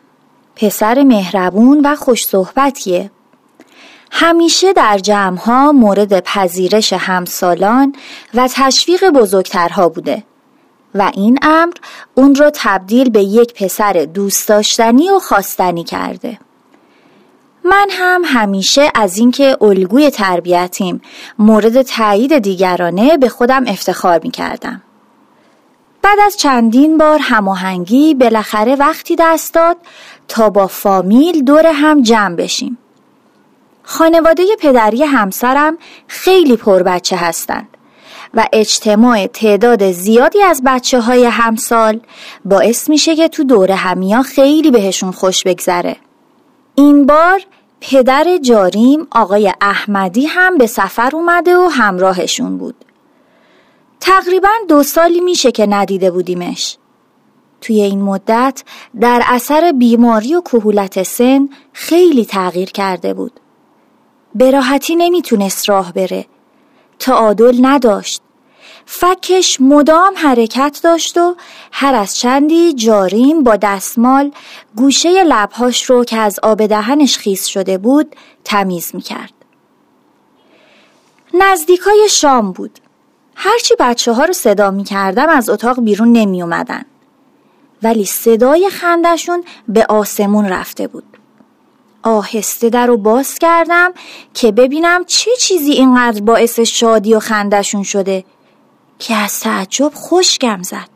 پسر 0.56 1.04
مهربون 1.04 1.82
و 1.86 1.96
خوش 1.96 2.22
صحبتیه. 2.26 3.12
همیشه 4.12 4.74
در 4.74 4.98
جمعها 4.98 5.72
مورد 5.72 6.20
پذیرش 6.20 6.94
همسالان 6.94 7.96
و 8.34 8.50
تشویق 8.52 9.10
بزرگترها 9.10 9.90
بوده 9.90 10.24
و 10.96 11.12
این 11.14 11.40
امر 11.42 11.74
اون 12.16 12.36
رو 12.36 12.52
تبدیل 12.54 13.10
به 13.10 13.24
یک 13.24 13.54
پسر 13.54 13.94
دوست 14.14 14.48
داشتنی 14.48 15.10
و 15.10 15.20
خواستنی 15.20 15.84
کرده. 15.84 16.40
من 17.64 17.88
هم 17.92 18.22
همیشه 18.26 18.92
از 18.96 19.18
اینکه 19.18 19.58
الگوی 19.62 20.10
تربیتیم 20.10 21.02
مورد 21.40 21.82
تایید 21.82 22.38
دیگرانه 22.38 23.18
به 23.18 23.30
خودم 23.30 23.64
افتخار 23.68 24.20
می 24.24 24.32
کردم. 24.32 24.82
بعد 26.04 26.20
از 26.26 26.38
چندین 26.38 26.98
بار 26.98 27.20
هماهنگی 27.22 28.14
بالاخره 28.14 28.76
وقتی 28.76 29.16
دست 29.20 29.54
داد 29.54 29.78
تا 30.28 30.50
با 30.50 30.68
فامیل 30.68 31.44
دور 31.44 31.68
هم 31.68 32.02
جمع 32.02 32.36
بشیم. 32.36 32.78
خانواده 33.84 34.44
پدری 34.60 35.04
همسرم 35.04 35.78
خیلی 36.08 36.58
پر 36.58 36.84
بچه 36.84 37.16
هستند 37.16 37.68
و 38.34 38.48
اجتماع 38.54 39.28
تعداد 39.28 39.92
زیادی 39.92 40.42
از 40.42 40.62
بچه 40.66 41.00
های 41.00 41.26
همسال 41.26 42.00
باعث 42.46 42.90
میشه 42.90 43.16
که 43.16 43.28
تو 43.28 43.44
دور 43.44 43.72
همیا 43.72 44.22
خیلی 44.22 44.72
بهشون 44.72 45.12
خوش 45.12 45.44
بگذره. 45.44 45.96
این 46.76 47.06
بار 47.06 47.42
پدر 47.82 48.38
جاریم 48.38 49.08
آقای 49.12 49.54
احمدی 49.62 50.26
هم 50.26 50.58
به 50.58 50.68
سفر 50.68 51.10
اومده 51.14 51.58
و 51.58 51.68
همراهشون 51.72 52.58
بود. 52.58 52.76
تقریبا 54.06 54.50
دو 54.70 54.84
سالی 54.84 55.20
میشه 55.20 55.52
که 55.52 55.66
ندیده 55.66 56.12
بودیمش. 56.12 56.78
توی 57.62 57.82
این 57.82 58.02
مدت 58.02 58.64
در 59.02 59.24
اثر 59.28 59.72
بیماری 59.72 60.36
و 60.36 60.42
کهولت 60.42 61.04
سن 61.04 61.50
خیلی 61.74 62.26
تغییر 62.26 62.70
کرده 62.72 63.14
بود. 63.14 63.40
به 64.36 64.52
راحتی 64.52 64.96
نمی‌تونست 64.96 65.70
راه 65.70 65.94
بره. 65.94 66.26
تعادل 67.00 67.58
نداشت. 67.62 68.22
فکش 68.86 69.62
مدام 69.62 70.14
حرکت 70.16 70.80
داشت 70.84 71.18
و 71.18 71.36
هر 71.72 71.96
از 71.96 72.18
چندی 72.18 72.74
جاریم 72.74 73.44
با 73.44 73.56
دستمال 73.56 74.32
گوشه 74.76 75.24
لبهاش 75.24 75.84
رو 75.84 76.04
که 76.04 76.18
از 76.18 76.40
آب 76.44 76.66
دهنش 76.66 77.18
خیس 77.18 77.46
شده 77.46 77.78
بود 77.78 78.16
تمیز 78.44 78.96
می‌کرد. 78.96 79.34
نزدیکای 81.34 82.08
شام 82.10 82.52
بود. 82.52 82.80
هرچی 83.36 83.76
بچه 83.80 84.14
ها 84.14 84.26
رو 84.26 84.34
صدا 84.34 84.72
می 84.72 84.84
کردم 84.84 85.30
از 85.30 85.50
اتاق 85.50 85.82
بیرون 85.82 86.12
نمی 86.12 86.42
اومدن. 86.42 86.86
ولی 87.84 88.06
صدای 88.06 88.70
خندشون 88.70 89.44
به 89.68 89.86
آسمون 89.90 90.46
رفته 90.46 90.88
بود. 90.88 91.04
آهسته 92.04 92.70
در 92.70 92.88
رو 92.88 92.98
باز 92.98 93.40
کردم 93.40 93.94
که 94.34 94.52
ببینم 94.52 95.06
چه 95.06 95.32
چیزی 95.40 95.72
اینقدر 95.72 96.22
باعث 96.22 96.60
شادی 96.60 97.14
و 97.14 97.20
خندشون 97.20 97.84
شده 97.84 98.24
که 99.00 99.16
از 99.16 99.40
تعجب 99.40 99.92
خوشگم 99.94 100.62
زد. 100.64 100.94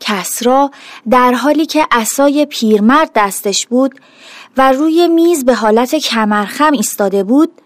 کسرا 0.00 0.70
در 1.10 1.32
حالی 1.32 1.66
که 1.66 1.86
اسای 1.92 2.46
پیرمرد 2.46 3.10
دستش 3.14 3.66
بود 3.66 4.00
و 4.56 4.72
روی 4.72 5.08
میز 5.08 5.44
به 5.44 5.54
حالت 5.54 5.94
کمرخم 5.94 6.72
ایستاده 6.72 7.24
بود 7.24 7.60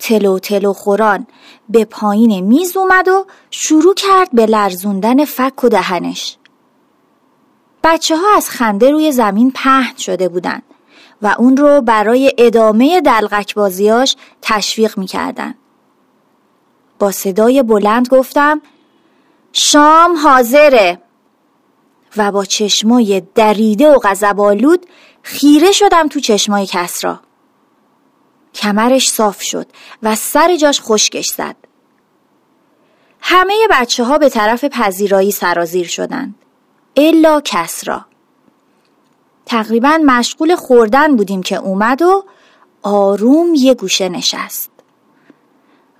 تلو 0.00 0.38
تلو 0.38 0.72
خوران 0.72 1.26
به 1.68 1.84
پایین 1.84 2.40
میز 2.40 2.76
اومد 2.76 3.08
و 3.08 3.26
شروع 3.50 3.94
کرد 3.94 4.28
به 4.32 4.46
لرزوندن 4.46 5.24
فک 5.24 5.64
و 5.64 5.68
دهنش. 5.68 6.36
بچه 7.84 8.16
ها 8.16 8.36
از 8.36 8.50
خنده 8.50 8.90
روی 8.90 9.12
زمین 9.12 9.50
پهن 9.50 9.96
شده 9.96 10.28
بودند 10.28 10.62
و 11.22 11.34
اون 11.38 11.56
رو 11.56 11.80
برای 11.80 12.32
ادامه 12.38 13.00
دلغک 13.00 13.54
بازیاش 13.54 14.16
تشویق 14.42 14.98
می‌کردن. 14.98 15.54
با 16.98 17.12
صدای 17.12 17.62
بلند 17.62 18.08
گفتم 18.08 18.62
شام 19.52 20.16
حاضره 20.16 21.02
و 22.16 22.32
با 22.32 22.44
چشمای 22.44 23.22
دریده 23.34 23.88
و 23.88 23.98
غضب‌آلود 23.98 24.86
خیره 25.22 25.72
شدم 25.72 26.08
تو 26.08 26.20
چشمای 26.20 26.66
کسرا. 26.66 27.20
کمرش 28.54 29.10
صاف 29.10 29.42
شد 29.42 29.66
و 30.02 30.14
سر 30.14 30.56
جاش 30.56 30.80
خشکش 30.80 31.28
زد. 31.28 31.56
همه 33.20 33.54
بچه 33.70 34.04
ها 34.04 34.18
به 34.18 34.28
طرف 34.28 34.64
پذیرایی 34.64 35.30
سرازیر 35.30 35.86
شدند. 35.86 36.34
الا 36.96 37.40
کسرا. 37.44 38.04
تقریبا 39.46 40.00
مشغول 40.04 40.56
خوردن 40.56 41.16
بودیم 41.16 41.42
که 41.42 41.56
اومد 41.56 42.02
و 42.02 42.24
آروم 42.82 43.54
یه 43.54 43.74
گوشه 43.74 44.08
نشست. 44.08 44.70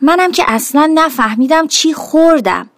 منم 0.01 0.33
که 0.33 0.45
اصلا 0.47 0.93
نفهمیدم 0.95 1.67
چی 1.67 1.93
خوردم. 1.93 2.71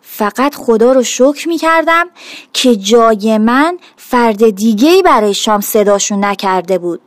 فقط 0.00 0.54
خدا 0.54 0.92
رو 0.92 1.02
شکر 1.02 1.48
می 1.48 1.58
کردم 1.58 2.06
که 2.52 2.76
جای 2.76 3.38
من 3.38 3.78
فرد 3.96 4.50
دیگهی 4.50 5.02
برای 5.02 5.34
شام 5.34 5.60
صداشون 5.60 6.24
نکرده 6.24 6.78
بود. 6.78 7.00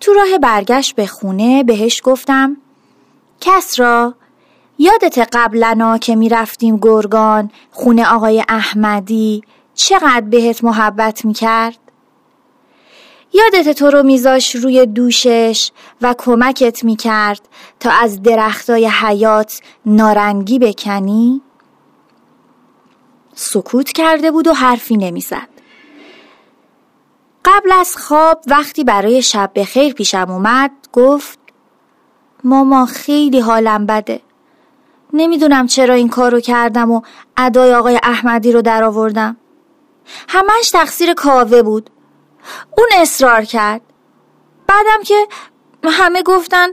تو 0.00 0.12
راه 0.12 0.38
برگشت 0.38 0.94
به 0.94 1.06
خونه 1.06 1.64
بهش 1.64 2.00
گفتم 2.04 2.56
کسرا 3.40 4.14
یادت 4.78 5.28
قبلنا 5.32 5.98
که 5.98 6.16
می‌رفتیم 6.16 6.76
گرگان 6.76 7.50
خونه 7.70 8.06
آقای 8.14 8.44
احمدی 8.48 9.42
چقدر 9.74 10.20
بهت 10.20 10.64
محبت 10.64 11.24
می‌کرد؟ 11.24 11.78
یادت 13.32 13.72
تو 13.78 13.90
رو 13.90 14.02
میذاش 14.02 14.56
روی 14.56 14.86
دوشش 14.86 15.70
و 16.02 16.14
کمکت 16.18 16.84
می‌کرد 16.84 17.48
تا 17.80 17.90
از 17.90 18.22
درختای 18.22 18.86
حیات 18.86 19.60
نارنگی 19.86 20.58
بکنی؟ 20.58 21.42
سکوت 23.34 23.92
کرده 23.92 24.30
بود 24.30 24.46
و 24.46 24.52
حرفی 24.52 24.96
نمی‌زد. 24.96 25.55
قبل 27.46 27.72
از 27.72 27.96
خواب 27.96 28.40
وقتی 28.46 28.84
برای 28.84 29.22
شب 29.22 29.50
به 29.54 29.64
خیر 29.64 29.94
پیشم 29.94 30.26
اومد 30.30 30.70
گفت 30.92 31.38
ماما 32.44 32.86
خیلی 32.86 33.40
حالم 33.40 33.86
بده. 33.86 34.20
نمی‌دونم 35.12 35.66
چرا 35.66 35.94
این 35.94 36.08
کارو 36.08 36.40
کردم 36.40 36.90
و 36.90 37.02
ادای 37.36 37.74
آقای 37.74 38.00
احمدی 38.02 38.52
رو 38.52 38.62
در 38.62 38.84
آوردم. 38.84 39.36
همش 40.28 40.70
تقصیر 40.72 41.14
کاوه 41.14 41.62
بود. 41.62 41.90
اون 42.78 42.88
اصرار 42.96 43.44
کرد. 43.44 43.80
بعدم 44.66 45.02
که 45.02 45.26
همه 45.84 46.22
گفتن 46.22 46.68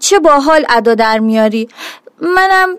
چه 0.00 0.18
باحال 0.18 0.66
ادا 0.68 0.94
در 0.94 1.18
میاری. 1.18 1.68
منم 2.20 2.76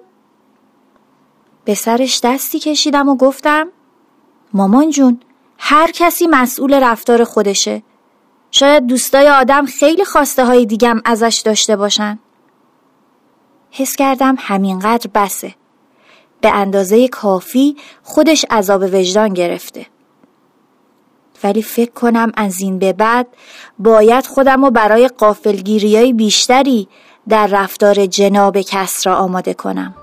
به 1.65 1.76
سرش 1.76 2.19
دستی 2.23 2.59
کشیدم 2.59 3.09
و 3.09 3.15
گفتم 3.15 3.67
مامان 4.53 4.89
جون 4.89 5.19
هر 5.60 5.91
کسی 5.91 6.28
مسئول 6.28 6.74
رفتار 6.74 7.24
خودشه. 7.24 7.84
شاید 8.51 8.88
دوستای 8.88 9.30
آدم 9.30 9.66
خیلی 9.66 10.05
خواسته 10.05 10.45
های 10.45 10.66
دیگم 10.66 11.01
ازش 11.05 11.41
داشته 11.45 11.76
باشن. 11.76 12.20
حس 13.72 13.95
کردم 13.95 14.36
همینقدر 14.39 15.10
بسه. 15.16 15.55
به 16.41 16.51
اندازه 16.51 17.07
کافی 17.07 17.78
خودش 18.03 18.45
عذاب 18.51 18.82
وجدان 18.82 19.34
گرفته. 19.34 19.86
ولی 21.43 21.62
فکر 21.62 21.91
کنم 21.91 22.32
از 22.36 22.62
این 22.62 22.80
به 22.80 22.93
بعد 22.93 23.28
باید 23.80 24.26
خودم 24.26 24.66
رو 24.66 24.72
برای 24.72 25.07
قافلگیری 25.07 25.97
های 25.97 26.14
بیشتری 26.14 26.88
در 27.30 27.47
رفتار 27.47 28.05
جناب 28.05 28.62
کس 28.62 29.07
را 29.07 29.16
آماده 29.16 29.53
کنم. 29.53 29.95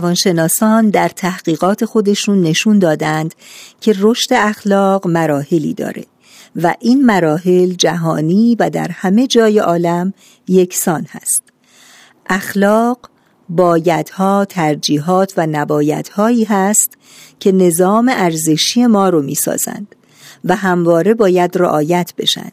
روانشناسان 0.00 0.90
در 0.90 1.08
تحقیقات 1.08 1.84
خودشون 1.84 2.40
نشون 2.40 2.78
دادند 2.78 3.34
که 3.80 3.94
رشد 3.98 4.32
اخلاق 4.32 5.06
مراحلی 5.06 5.74
داره 5.74 6.04
و 6.56 6.74
این 6.80 7.06
مراحل 7.06 7.72
جهانی 7.72 8.56
و 8.60 8.70
در 8.70 8.90
همه 8.90 9.26
جای 9.26 9.58
عالم 9.58 10.12
یکسان 10.48 11.06
هست 11.10 11.42
اخلاق 12.26 12.98
بایدها، 13.48 14.44
ترجیحات 14.44 15.32
و 15.36 15.46
نبایدهایی 15.46 16.44
هست 16.44 16.98
که 17.40 17.52
نظام 17.52 18.08
ارزشی 18.08 18.86
ما 18.86 19.08
رو 19.08 19.22
می‌سازند 19.22 19.94
و 20.44 20.56
همواره 20.56 21.14
باید 21.14 21.58
رعایت 21.58 22.12
بشند. 22.18 22.52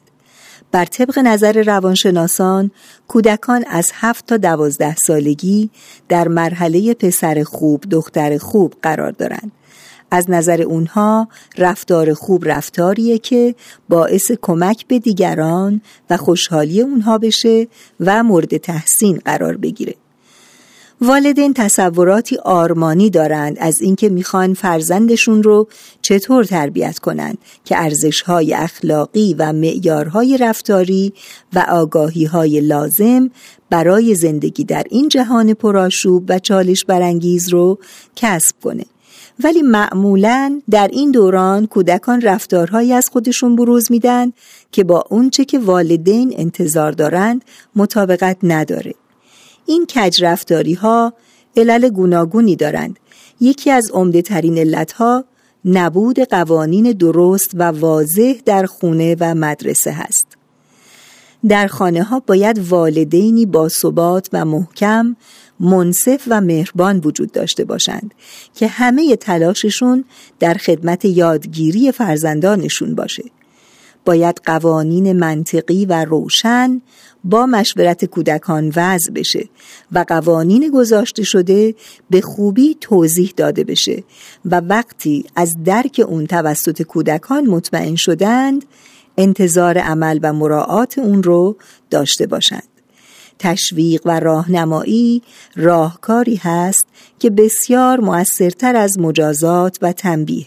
بر 0.77 0.85
طبق 0.85 1.19
نظر 1.19 1.63
روانشناسان 1.63 2.71
کودکان 3.07 3.65
از 3.67 3.91
هفت 3.93 4.25
تا 4.25 4.37
دوازده 4.37 4.95
سالگی 4.95 5.69
در 6.09 6.27
مرحله 6.27 6.93
پسر 6.93 7.43
خوب 7.43 7.83
دختر 7.91 8.37
خوب 8.37 8.73
قرار 8.81 9.11
دارند. 9.11 9.51
از 10.11 10.29
نظر 10.29 10.61
اونها 10.61 11.27
رفتار 11.57 12.13
خوب 12.13 12.43
رفتاریه 12.45 13.17
که 13.17 13.55
باعث 13.89 14.31
کمک 14.41 14.87
به 14.87 14.99
دیگران 14.99 15.81
و 16.09 16.17
خوشحالی 16.17 16.81
اونها 16.81 17.17
بشه 17.17 17.67
و 17.99 18.23
مورد 18.23 18.57
تحسین 18.57 19.21
قرار 19.25 19.57
بگیره. 19.57 19.95
والدین 21.01 21.53
تصوراتی 21.53 22.37
آرمانی 22.37 23.09
دارند 23.09 23.57
از 23.59 23.81
اینکه 23.81 24.09
می‌خوان 24.09 24.53
فرزندشون 24.53 25.43
رو 25.43 25.67
چطور 26.01 26.43
تربیت 26.43 26.99
کنند 26.99 27.37
که 27.65 27.81
ارزشهای 27.81 28.53
اخلاقی 28.53 29.35
و 29.39 29.53
معیارهای 29.53 30.37
رفتاری 30.37 31.13
و 31.53 31.65
آگاهیهای 31.69 32.61
لازم 32.61 33.31
برای 33.69 34.15
زندگی 34.15 34.63
در 34.63 34.83
این 34.89 35.09
جهان 35.09 35.53
پرآشوب 35.53 36.25
و 36.29 36.39
چالش 36.39 36.85
برانگیز 36.85 37.49
رو 37.49 37.79
کسب 38.15 38.55
کنه. 38.63 38.85
ولی 39.43 39.61
معمولا 39.61 40.61
در 40.69 40.89
این 40.93 41.11
دوران 41.11 41.65
کودکان 41.65 42.21
رفتارهایی 42.21 42.93
از 42.93 43.09
خودشون 43.09 43.55
بروز 43.55 43.91
میدن 43.91 44.31
که 44.71 44.83
با 44.83 45.03
اونچه 45.09 45.45
که 45.45 45.59
والدین 45.59 46.33
انتظار 46.37 46.91
دارند 46.91 47.45
مطابقت 47.75 48.37
نداره. 48.43 48.93
این 49.67 49.85
کج 49.85 50.23
رفتاری 50.23 50.73
ها 50.73 51.13
علل 51.57 51.89
گوناگونی 51.89 52.55
دارند. 52.55 52.99
یکی 53.41 53.71
از 53.71 53.91
عمده 53.91 54.21
ترین 54.21 54.57
علت 54.57 54.91
ها 54.91 55.25
نبود 55.65 56.19
قوانین 56.19 56.91
درست 56.91 57.51
و 57.53 57.63
واضح 57.63 58.33
در 58.45 58.65
خونه 58.65 59.15
و 59.19 59.35
مدرسه 59.35 59.91
هست. 59.91 60.27
در 61.47 61.67
خانه 61.67 62.03
ها 62.03 62.19
باید 62.19 62.59
والدینی 62.59 63.45
با 63.45 63.69
ثبات 63.69 64.29
و 64.33 64.45
محکم 64.45 65.15
منصف 65.59 66.23
و 66.27 66.41
مهربان 66.41 67.01
وجود 67.03 67.31
داشته 67.31 67.65
باشند 67.65 68.13
که 68.55 68.67
همه 68.67 69.15
تلاششون 69.15 70.05
در 70.39 70.53
خدمت 70.53 71.05
یادگیری 71.05 71.91
فرزندانشون 71.91 72.95
باشه. 72.95 73.23
باید 74.07 74.41
قوانین 74.45 75.13
منطقی 75.13 75.85
و 75.85 76.05
روشن 76.05 76.81
با 77.23 77.45
مشورت 77.45 78.05
کودکان 78.05 78.73
وضع 78.75 79.11
بشه 79.11 79.49
و 79.91 80.05
قوانین 80.07 80.71
گذاشته 80.73 81.23
شده 81.23 81.75
به 82.09 82.21
خوبی 82.21 82.77
توضیح 82.81 83.33
داده 83.37 83.63
بشه 83.63 84.03
و 84.45 84.59
وقتی 84.59 85.25
از 85.35 85.55
درک 85.65 86.01
اون 86.07 86.25
توسط 86.25 86.81
کودکان 86.81 87.45
مطمئن 87.45 87.95
شدند 87.95 88.65
انتظار 89.17 89.77
عمل 89.77 90.19
و 90.23 90.33
مراعات 90.33 90.99
اون 90.99 91.23
رو 91.23 91.55
داشته 91.89 92.27
باشند. 92.27 92.67
تشویق 93.39 94.01
و 94.05 94.19
راهنمایی 94.19 95.21
راهکاری 95.55 96.35
هست 96.35 96.87
که 97.19 97.29
بسیار 97.29 97.99
موثرتر 97.99 98.75
از 98.75 98.99
مجازات 98.99 99.77
و 99.81 99.93
تنبیه 99.93 100.45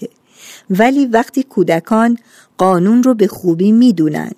ولی 0.71 1.07
وقتی 1.07 1.43
کودکان 1.43 2.19
قانون 2.59 3.03
رو 3.03 3.15
به 3.15 3.27
خوبی 3.27 3.73
می‌دونند 3.73 4.37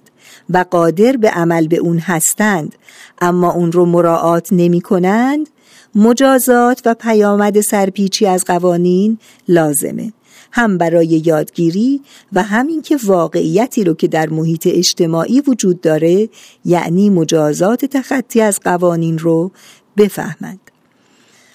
و 0.51 0.65
قادر 0.71 1.17
به 1.17 1.31
عمل 1.31 1.67
به 1.67 1.77
اون 1.77 1.99
هستند 1.99 2.75
اما 3.21 3.53
اون 3.53 3.73
رو 3.73 3.85
مراعات 3.87 4.49
نمی 4.53 4.81
کنند 4.81 5.49
مجازات 5.95 6.83
و 6.85 6.95
پیامد 6.95 7.61
سرپیچی 7.61 8.27
از 8.27 8.45
قوانین 8.45 9.19
لازمه. 9.49 10.13
هم 10.53 10.79
برای 10.79 11.23
یادگیری 11.25 12.01
و 12.33 12.43
همین 12.43 12.83
که 12.83 12.99
واقعیتی 13.05 13.85
رو 13.85 13.95
که 13.95 14.09
در 14.09 14.29
محیط 14.29 14.69
اجتماعی 14.73 15.41
وجود 15.41 15.81
داره 15.81 16.29
یعنی 16.65 17.11
مجازات 17.11 17.85
تخطی 17.85 18.41
از 18.41 18.61
قوانین 18.61 19.19
رو 19.19 19.51
بفهمند. 19.97 20.61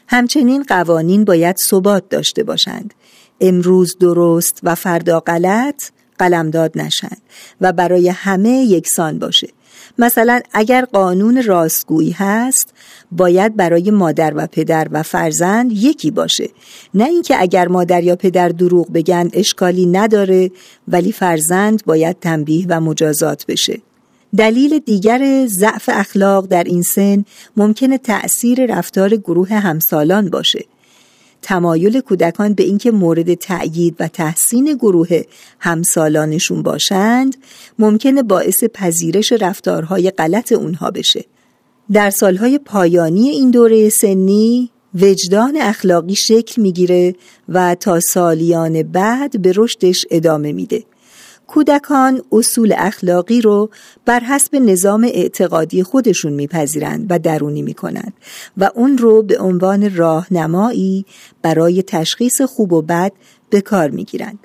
همچنین 0.07 0.63
قوانین 0.63 1.25
باید 1.25 1.55
ثبات 1.69 2.09
داشته 2.09 2.43
باشند. 2.43 2.93
امروز 3.41 3.97
درست 3.99 4.59
و 4.63 4.75
فردا 4.75 5.19
غلط 5.19 5.83
قلمداد 6.19 6.71
نشند 6.75 7.21
و 7.61 7.73
برای 7.73 8.09
همه 8.09 8.49
یکسان 8.49 9.19
باشه. 9.19 9.47
مثلا 9.97 10.41
اگر 10.53 10.85
قانون 10.85 11.43
راستگویی 11.43 12.11
هست 12.11 12.73
باید 13.11 13.55
برای 13.55 13.91
مادر 13.91 14.33
و 14.35 14.47
پدر 14.47 14.87
و 14.91 15.03
فرزند 15.03 15.71
یکی 15.71 16.11
باشه. 16.11 16.49
نه 16.93 17.03
اینکه 17.03 17.41
اگر 17.41 17.67
مادر 17.67 18.03
یا 18.03 18.15
پدر 18.15 18.49
دروغ 18.49 18.91
بگن 18.91 19.29
اشکالی 19.33 19.85
نداره 19.85 20.51
ولی 20.87 21.11
فرزند 21.11 21.85
باید 21.85 22.19
تنبیه 22.19 22.65
و 22.69 22.81
مجازات 22.81 23.45
بشه. 23.45 23.81
دلیل 24.37 24.79
دیگر 24.79 25.47
ضعف 25.47 25.89
اخلاق 25.93 26.45
در 26.45 26.63
این 26.63 26.81
سن 26.81 27.25
ممکنه 27.57 27.97
تأثیر 27.97 28.77
رفتار 28.77 29.15
گروه 29.15 29.53
همسالان 29.53 30.29
باشه. 30.29 30.65
تمایل 31.41 31.99
کودکان 31.99 32.53
به 32.53 32.63
اینکه 32.63 32.91
مورد 32.91 33.33
تأیید 33.33 33.95
و 33.99 34.07
تحسین 34.07 34.75
گروه 34.75 35.21
همسالانشون 35.59 36.63
باشند 36.63 37.35
ممکنه 37.79 38.23
باعث 38.23 38.63
پذیرش 38.73 39.31
رفتارهای 39.31 40.11
غلط 40.11 40.51
اونها 40.51 40.91
بشه. 40.91 41.25
در 41.91 42.09
سالهای 42.09 42.59
پایانی 42.59 43.29
این 43.29 43.51
دوره 43.51 43.89
سنی 43.89 44.71
وجدان 45.01 45.57
اخلاقی 45.57 46.15
شکل 46.15 46.61
می‌گیره 46.61 47.15
و 47.49 47.75
تا 47.75 47.99
سالیان 47.99 48.83
بعد 48.83 49.41
به 49.41 49.53
رشدش 49.55 50.05
ادامه 50.11 50.51
میده. 50.51 50.83
کودکان 51.47 52.21
اصول 52.31 52.73
اخلاقی 52.77 53.41
رو 53.41 53.69
بر 54.05 54.19
حسب 54.19 54.55
نظام 54.55 55.03
اعتقادی 55.03 55.83
خودشون 55.83 56.33
میپذیرند 56.33 57.05
و 57.09 57.19
درونی 57.19 57.61
می‌کنند 57.61 58.13
و 58.57 58.71
اون 58.75 58.97
رو 58.97 59.23
به 59.23 59.39
عنوان 59.39 59.95
راهنمایی 59.95 61.05
برای 61.41 61.83
تشخیص 61.83 62.41
خوب 62.41 62.73
و 62.73 62.81
بد 62.81 63.11
به 63.49 63.61
کار 63.61 63.89
می‌گیرند. 63.89 64.39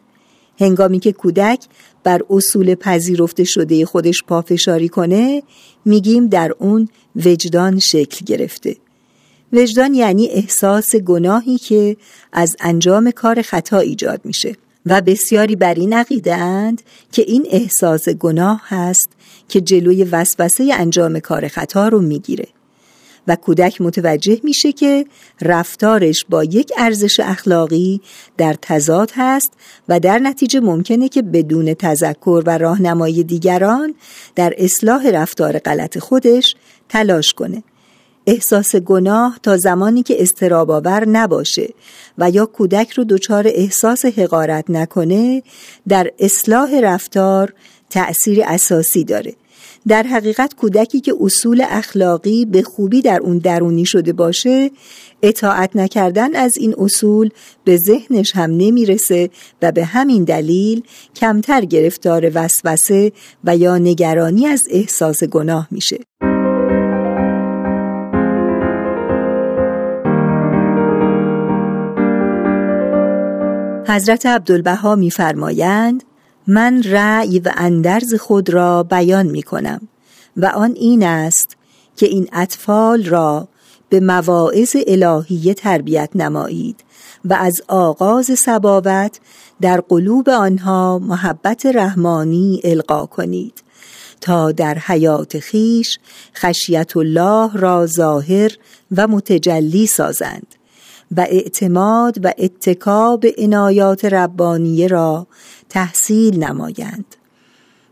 هنگامی 0.60 0.98
که 0.98 1.12
کودک 1.12 1.64
بر 2.04 2.22
اصول 2.30 2.74
پذیرفته 2.74 3.44
شده 3.44 3.86
خودش 3.86 4.22
پافشاری 4.26 4.88
کنه 4.88 5.42
میگیم 5.84 6.26
در 6.26 6.52
اون 6.58 6.88
وجدان 7.16 7.78
شکل 7.78 8.24
گرفته. 8.24 8.76
وجدان 9.52 9.94
یعنی 9.94 10.28
احساس 10.28 10.96
گناهی 10.96 11.58
که 11.58 11.96
از 12.32 12.56
انجام 12.60 13.10
کار 13.10 13.42
خطا 13.42 13.78
ایجاد 13.78 14.20
میشه. 14.24 14.56
و 14.86 15.00
بسیاری 15.00 15.56
بر 15.56 15.74
این 15.74 15.92
عقیدند 15.92 16.82
که 17.12 17.22
این 17.22 17.46
احساس 17.50 18.08
گناه 18.08 18.62
هست 18.64 19.08
که 19.48 19.60
جلوی 19.60 20.04
وسوسه 20.04 20.70
انجام 20.74 21.18
کار 21.18 21.48
خطا 21.48 21.88
رو 21.88 22.00
می‌گیره. 22.00 22.46
و 23.28 23.36
کودک 23.36 23.80
متوجه 23.80 24.40
میشه 24.44 24.72
که 24.72 25.06
رفتارش 25.42 26.24
با 26.28 26.44
یک 26.44 26.72
ارزش 26.76 27.20
اخلاقی 27.20 28.00
در 28.38 28.56
تضاد 28.62 29.10
هست 29.14 29.52
و 29.88 30.00
در 30.00 30.18
نتیجه 30.18 30.60
ممکنه 30.60 31.08
که 31.08 31.22
بدون 31.22 31.74
تذکر 31.74 32.42
و 32.46 32.58
راهنمایی 32.58 33.24
دیگران 33.24 33.94
در 34.34 34.54
اصلاح 34.58 35.10
رفتار 35.10 35.58
غلط 35.58 35.98
خودش 35.98 36.54
تلاش 36.88 37.32
کنه. 37.32 37.62
احساس 38.26 38.76
گناه 38.76 39.38
تا 39.42 39.56
زمانی 39.56 40.02
که 40.02 40.22
استراباور 40.22 41.08
نباشه 41.08 41.68
و 42.18 42.30
یا 42.30 42.46
کودک 42.46 42.90
رو 42.90 43.04
دچار 43.04 43.46
احساس 43.54 44.04
حقارت 44.04 44.70
نکنه 44.70 45.42
در 45.88 46.10
اصلاح 46.18 46.80
رفتار 46.80 47.52
تأثیر 47.90 48.42
اساسی 48.46 49.04
داره. 49.04 49.34
در 49.88 50.02
حقیقت 50.02 50.54
کودکی 50.54 51.00
که 51.00 51.14
اصول 51.20 51.64
اخلاقی 51.68 52.44
به 52.44 52.62
خوبی 52.62 53.02
در 53.02 53.20
اون 53.22 53.38
درونی 53.38 53.84
شده 53.84 54.12
باشه 54.12 54.70
اطاعت 55.22 55.76
نکردن 55.76 56.36
از 56.36 56.56
این 56.56 56.74
اصول 56.78 57.30
به 57.64 57.76
ذهنش 57.76 58.32
هم 58.36 58.50
نمی‌رسه 58.50 59.30
و 59.62 59.72
به 59.72 59.84
همین 59.84 60.24
دلیل 60.24 60.82
کمتر 61.16 61.64
گرفتار 61.64 62.30
وسوسه 62.34 63.12
و 63.44 63.56
یا 63.56 63.78
نگرانی 63.78 64.46
از 64.46 64.62
احساس 64.70 65.24
گناه 65.24 65.68
میشه. 65.70 65.98
حضرت 73.92 74.26
عبدالبها 74.26 74.94
میفرمایند 74.94 76.04
من 76.46 76.82
رأی 76.82 77.38
و 77.38 77.52
اندرز 77.56 78.14
خود 78.14 78.50
را 78.50 78.82
بیان 78.82 79.26
می 79.26 79.42
کنم 79.42 79.88
و 80.36 80.46
آن 80.46 80.72
این 80.72 81.02
است 81.02 81.56
که 81.96 82.06
این 82.06 82.28
اطفال 82.32 83.04
را 83.04 83.48
به 83.88 84.00
مواعظ 84.00 84.76
الهیه 84.86 85.54
تربیت 85.54 86.10
نمایید 86.14 86.84
و 87.24 87.34
از 87.34 87.62
آغاز 87.68 88.38
سبابت 88.38 89.20
در 89.60 89.80
قلوب 89.80 90.28
آنها 90.28 90.98
محبت 90.98 91.66
رحمانی 91.66 92.60
القا 92.64 93.06
کنید 93.06 93.62
تا 94.20 94.52
در 94.52 94.78
حیات 94.78 95.38
خیش 95.38 95.98
خشیت 96.36 96.96
الله 96.96 97.50
را 97.52 97.86
ظاهر 97.86 98.50
و 98.96 99.06
متجلی 99.06 99.86
سازند. 99.86 100.61
و 101.16 101.20
اعتماد 101.20 102.24
و 102.24 102.32
اتکا 102.38 103.16
به 103.16 103.34
عنایات 103.38 104.04
ربانیه 104.04 104.86
را 104.86 105.26
تحصیل 105.68 106.44
نمایند. 106.44 107.16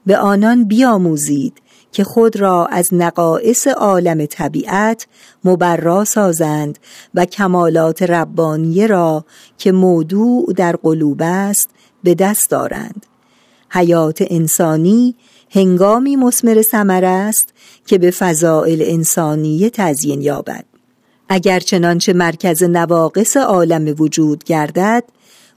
به 0.06 0.16
آنان 0.16 0.64
بیاموزید 0.64 1.62
که 1.92 2.04
خود 2.04 2.36
را 2.36 2.66
از 2.66 2.88
نقائص 2.92 3.66
عالم 3.66 4.26
طبیعت 4.26 5.06
مبرا 5.44 6.04
سازند 6.04 6.78
و 7.14 7.24
کمالات 7.24 8.02
ربانیه 8.02 8.86
را 8.86 9.24
که 9.58 9.72
موضوع 9.72 10.52
در 10.56 10.76
قلوب 10.76 11.22
است 11.24 11.68
به 12.04 12.14
دست 12.14 12.50
دارند. 12.50 13.06
حیات 13.70 14.24
انسانی 14.30 15.14
هنگامی 15.50 16.16
مسمر 16.16 16.62
ثمر 16.62 17.04
است 17.04 17.54
که 17.86 17.98
به 17.98 18.10
فضائل 18.10 18.82
انسانی 18.86 19.70
تزیین 19.70 20.22
یابد. 20.22 20.69
اگر 21.32 21.60
چنانچه 21.60 22.12
مرکز 22.12 22.62
نواقص 22.62 23.36
عالم 23.36 23.94
وجود 23.98 24.44
گردد 24.44 25.04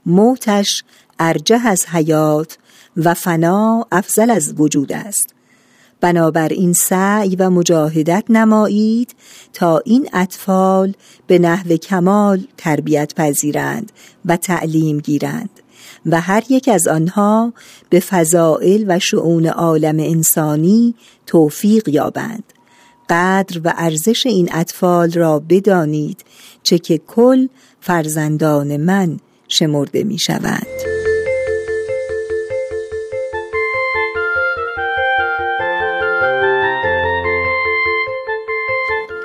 موتش 0.06 0.84
ارجه 1.18 1.66
از 1.66 1.86
حیات 1.86 2.58
و 2.96 3.14
فنا 3.14 3.86
افضل 3.92 4.30
از 4.30 4.54
وجود 4.56 4.92
است. 4.92 5.34
بنابراین 6.00 6.72
سعی 6.72 7.36
و 7.36 7.50
مجاهدت 7.50 8.24
نمایید 8.28 9.14
تا 9.52 9.78
این 9.78 10.08
اطفال 10.12 10.92
به 11.26 11.38
نحو 11.38 11.76
کمال 11.76 12.46
تربیت 12.56 13.14
پذیرند 13.14 13.92
و 14.24 14.36
تعلیم 14.36 14.98
گیرند 14.98 15.50
و 16.06 16.20
هر 16.20 16.42
یک 16.48 16.68
از 16.68 16.88
آنها 16.88 17.52
به 17.90 18.00
فضائل 18.00 18.84
و 18.88 18.98
شعون 18.98 19.46
عالم 19.46 19.96
انسانی 19.98 20.94
توفیق 21.26 21.88
یابند. 21.88 22.53
قدر 23.10 23.60
و 23.64 23.72
ارزش 23.76 24.26
این 24.26 24.48
اطفال 24.52 25.12
را 25.12 25.42
بدانید 25.48 26.24
چه 26.62 26.78
که 26.78 26.98
کل 26.98 27.46
فرزندان 27.80 28.76
من 28.76 29.18
شمرده 29.48 30.04
می 30.04 30.18
شوند. 30.18 30.66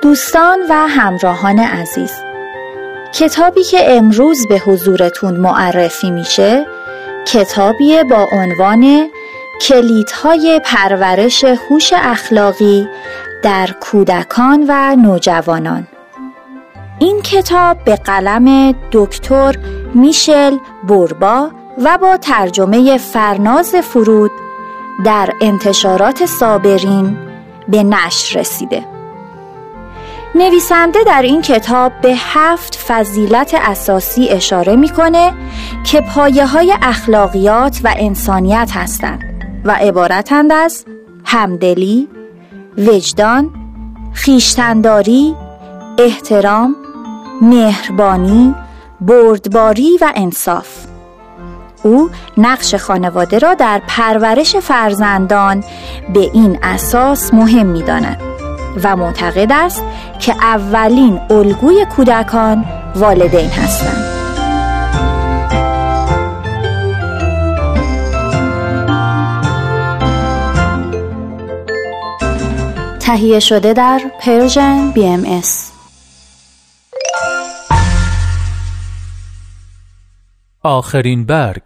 دوستان 0.02 0.58
و 0.70 0.72
همراهان 0.72 1.58
عزیز 1.58 2.12
کتابی 3.14 3.62
که 3.62 3.96
امروز 3.96 4.46
به 4.48 4.58
حضورتون 4.58 5.36
معرفی 5.36 6.10
میشه 6.10 6.66
کتابی 7.26 8.04
با 8.04 8.28
عنوان 8.32 9.10
کلیدهای 9.60 10.60
پرورش 10.64 11.44
هوش 11.44 11.92
اخلاقی 11.96 12.88
در 13.42 13.68
کودکان 13.80 14.64
و 14.68 14.96
نوجوانان. 14.96 15.86
این 16.98 17.22
کتاب 17.22 17.84
به 17.84 17.96
قلم 17.96 18.74
دکتر 18.92 19.56
میشل 19.94 20.56
بوربا 20.88 21.50
و 21.84 21.98
با 21.98 22.16
ترجمه 22.16 22.98
فرناز 22.98 23.74
فرود 23.74 24.30
در 25.04 25.32
انتشارات 25.40 26.26
صابرین 26.26 27.18
به 27.68 27.82
نشر 27.82 28.40
رسیده. 28.40 28.84
نویسنده 30.34 30.98
در 31.06 31.22
این 31.22 31.42
کتاب 31.42 31.92
به 32.02 32.14
هفت 32.16 32.74
فضیلت 32.74 33.54
اساسی 33.62 34.28
اشاره 34.28 34.76
می‌کنه 34.76 35.32
که 35.84 36.00
پایه 36.00 36.46
های 36.46 36.74
اخلاقیات 36.82 37.80
و 37.84 37.94
انسانیت 37.96 38.70
هستند 38.74 39.24
و 39.64 39.70
عبارتند 39.70 40.52
از 40.52 40.84
همدلی، 41.24 42.08
وجدان، 42.80 43.50
خیشتنداری، 44.12 45.34
احترام، 45.98 46.76
مهربانی، 47.42 48.54
بردباری 49.00 49.98
و 50.00 50.12
انصاف 50.14 50.68
او 51.82 52.10
نقش 52.36 52.74
خانواده 52.74 53.38
را 53.38 53.54
در 53.54 53.82
پرورش 53.88 54.56
فرزندان 54.56 55.64
به 56.14 56.20
این 56.20 56.58
اساس 56.62 57.34
مهم 57.34 57.66
می 57.66 57.82
داند 57.82 58.20
و 58.84 58.96
معتقد 58.96 59.52
است 59.52 59.82
که 60.18 60.34
اولین 60.40 61.20
الگوی 61.30 61.86
کودکان 61.96 62.64
والدین 62.96 63.50
هستند. 63.50 64.19
تهیه 73.10 73.40
شده 73.40 73.72
در 73.72 74.00
Persian 74.20 74.90
BMS. 74.90 75.72
آخرین 80.62 81.26
برگ 81.26 81.62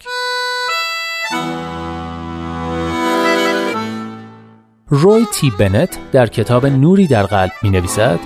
روی 4.89 5.27
تی 5.35 5.51
بنت 5.59 5.99
در 6.13 6.27
کتاب 6.27 6.67
نوری 6.67 7.07
در 7.07 7.23
قلب 7.23 7.53
می 7.63 7.71
نویسد 7.71 8.19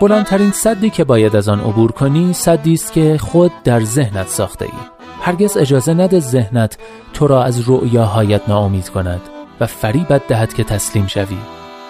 بلندترین 0.00 0.50
صدی 0.50 0.90
که 0.90 1.04
باید 1.04 1.36
از 1.36 1.48
آن 1.48 1.60
عبور 1.60 1.92
کنی 1.92 2.32
صدی 2.32 2.74
است 2.74 2.92
که 2.92 3.18
خود 3.18 3.52
در 3.64 3.80
ذهنت 3.80 4.28
ساخته 4.28 4.64
ای 4.64 4.70
هرگز 5.22 5.56
اجازه 5.56 5.94
نده 5.94 6.20
ذهنت 6.20 6.78
تو 7.12 7.26
را 7.26 7.44
از 7.44 7.68
رؤیاهایت 7.68 8.48
ناامید 8.48 8.88
کند 8.88 9.20
و 9.60 9.66
فریبت 9.66 10.26
دهد 10.26 10.54
که 10.54 10.64
تسلیم 10.64 11.06
شوی. 11.06 11.38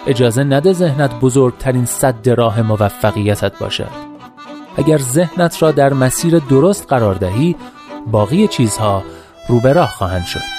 اجازه 0.07 0.43
نده 0.43 0.73
ذهنت 0.73 1.19
بزرگترین 1.19 1.85
صد 1.85 2.29
راه 2.29 2.61
موفقیتت 2.61 3.59
باشد. 3.59 3.89
اگر 4.77 4.97
ذهنت 4.97 5.63
را 5.63 5.71
در 5.71 5.93
مسیر 5.93 6.39
درست 6.39 6.85
قرار 6.87 7.15
دهی 7.15 7.55
باقی 8.07 8.47
چیزها 8.47 9.03
رو 9.47 9.59
به 9.59 9.73
راه 9.73 9.89
خواهند 9.89 10.25
شد. 10.25 10.58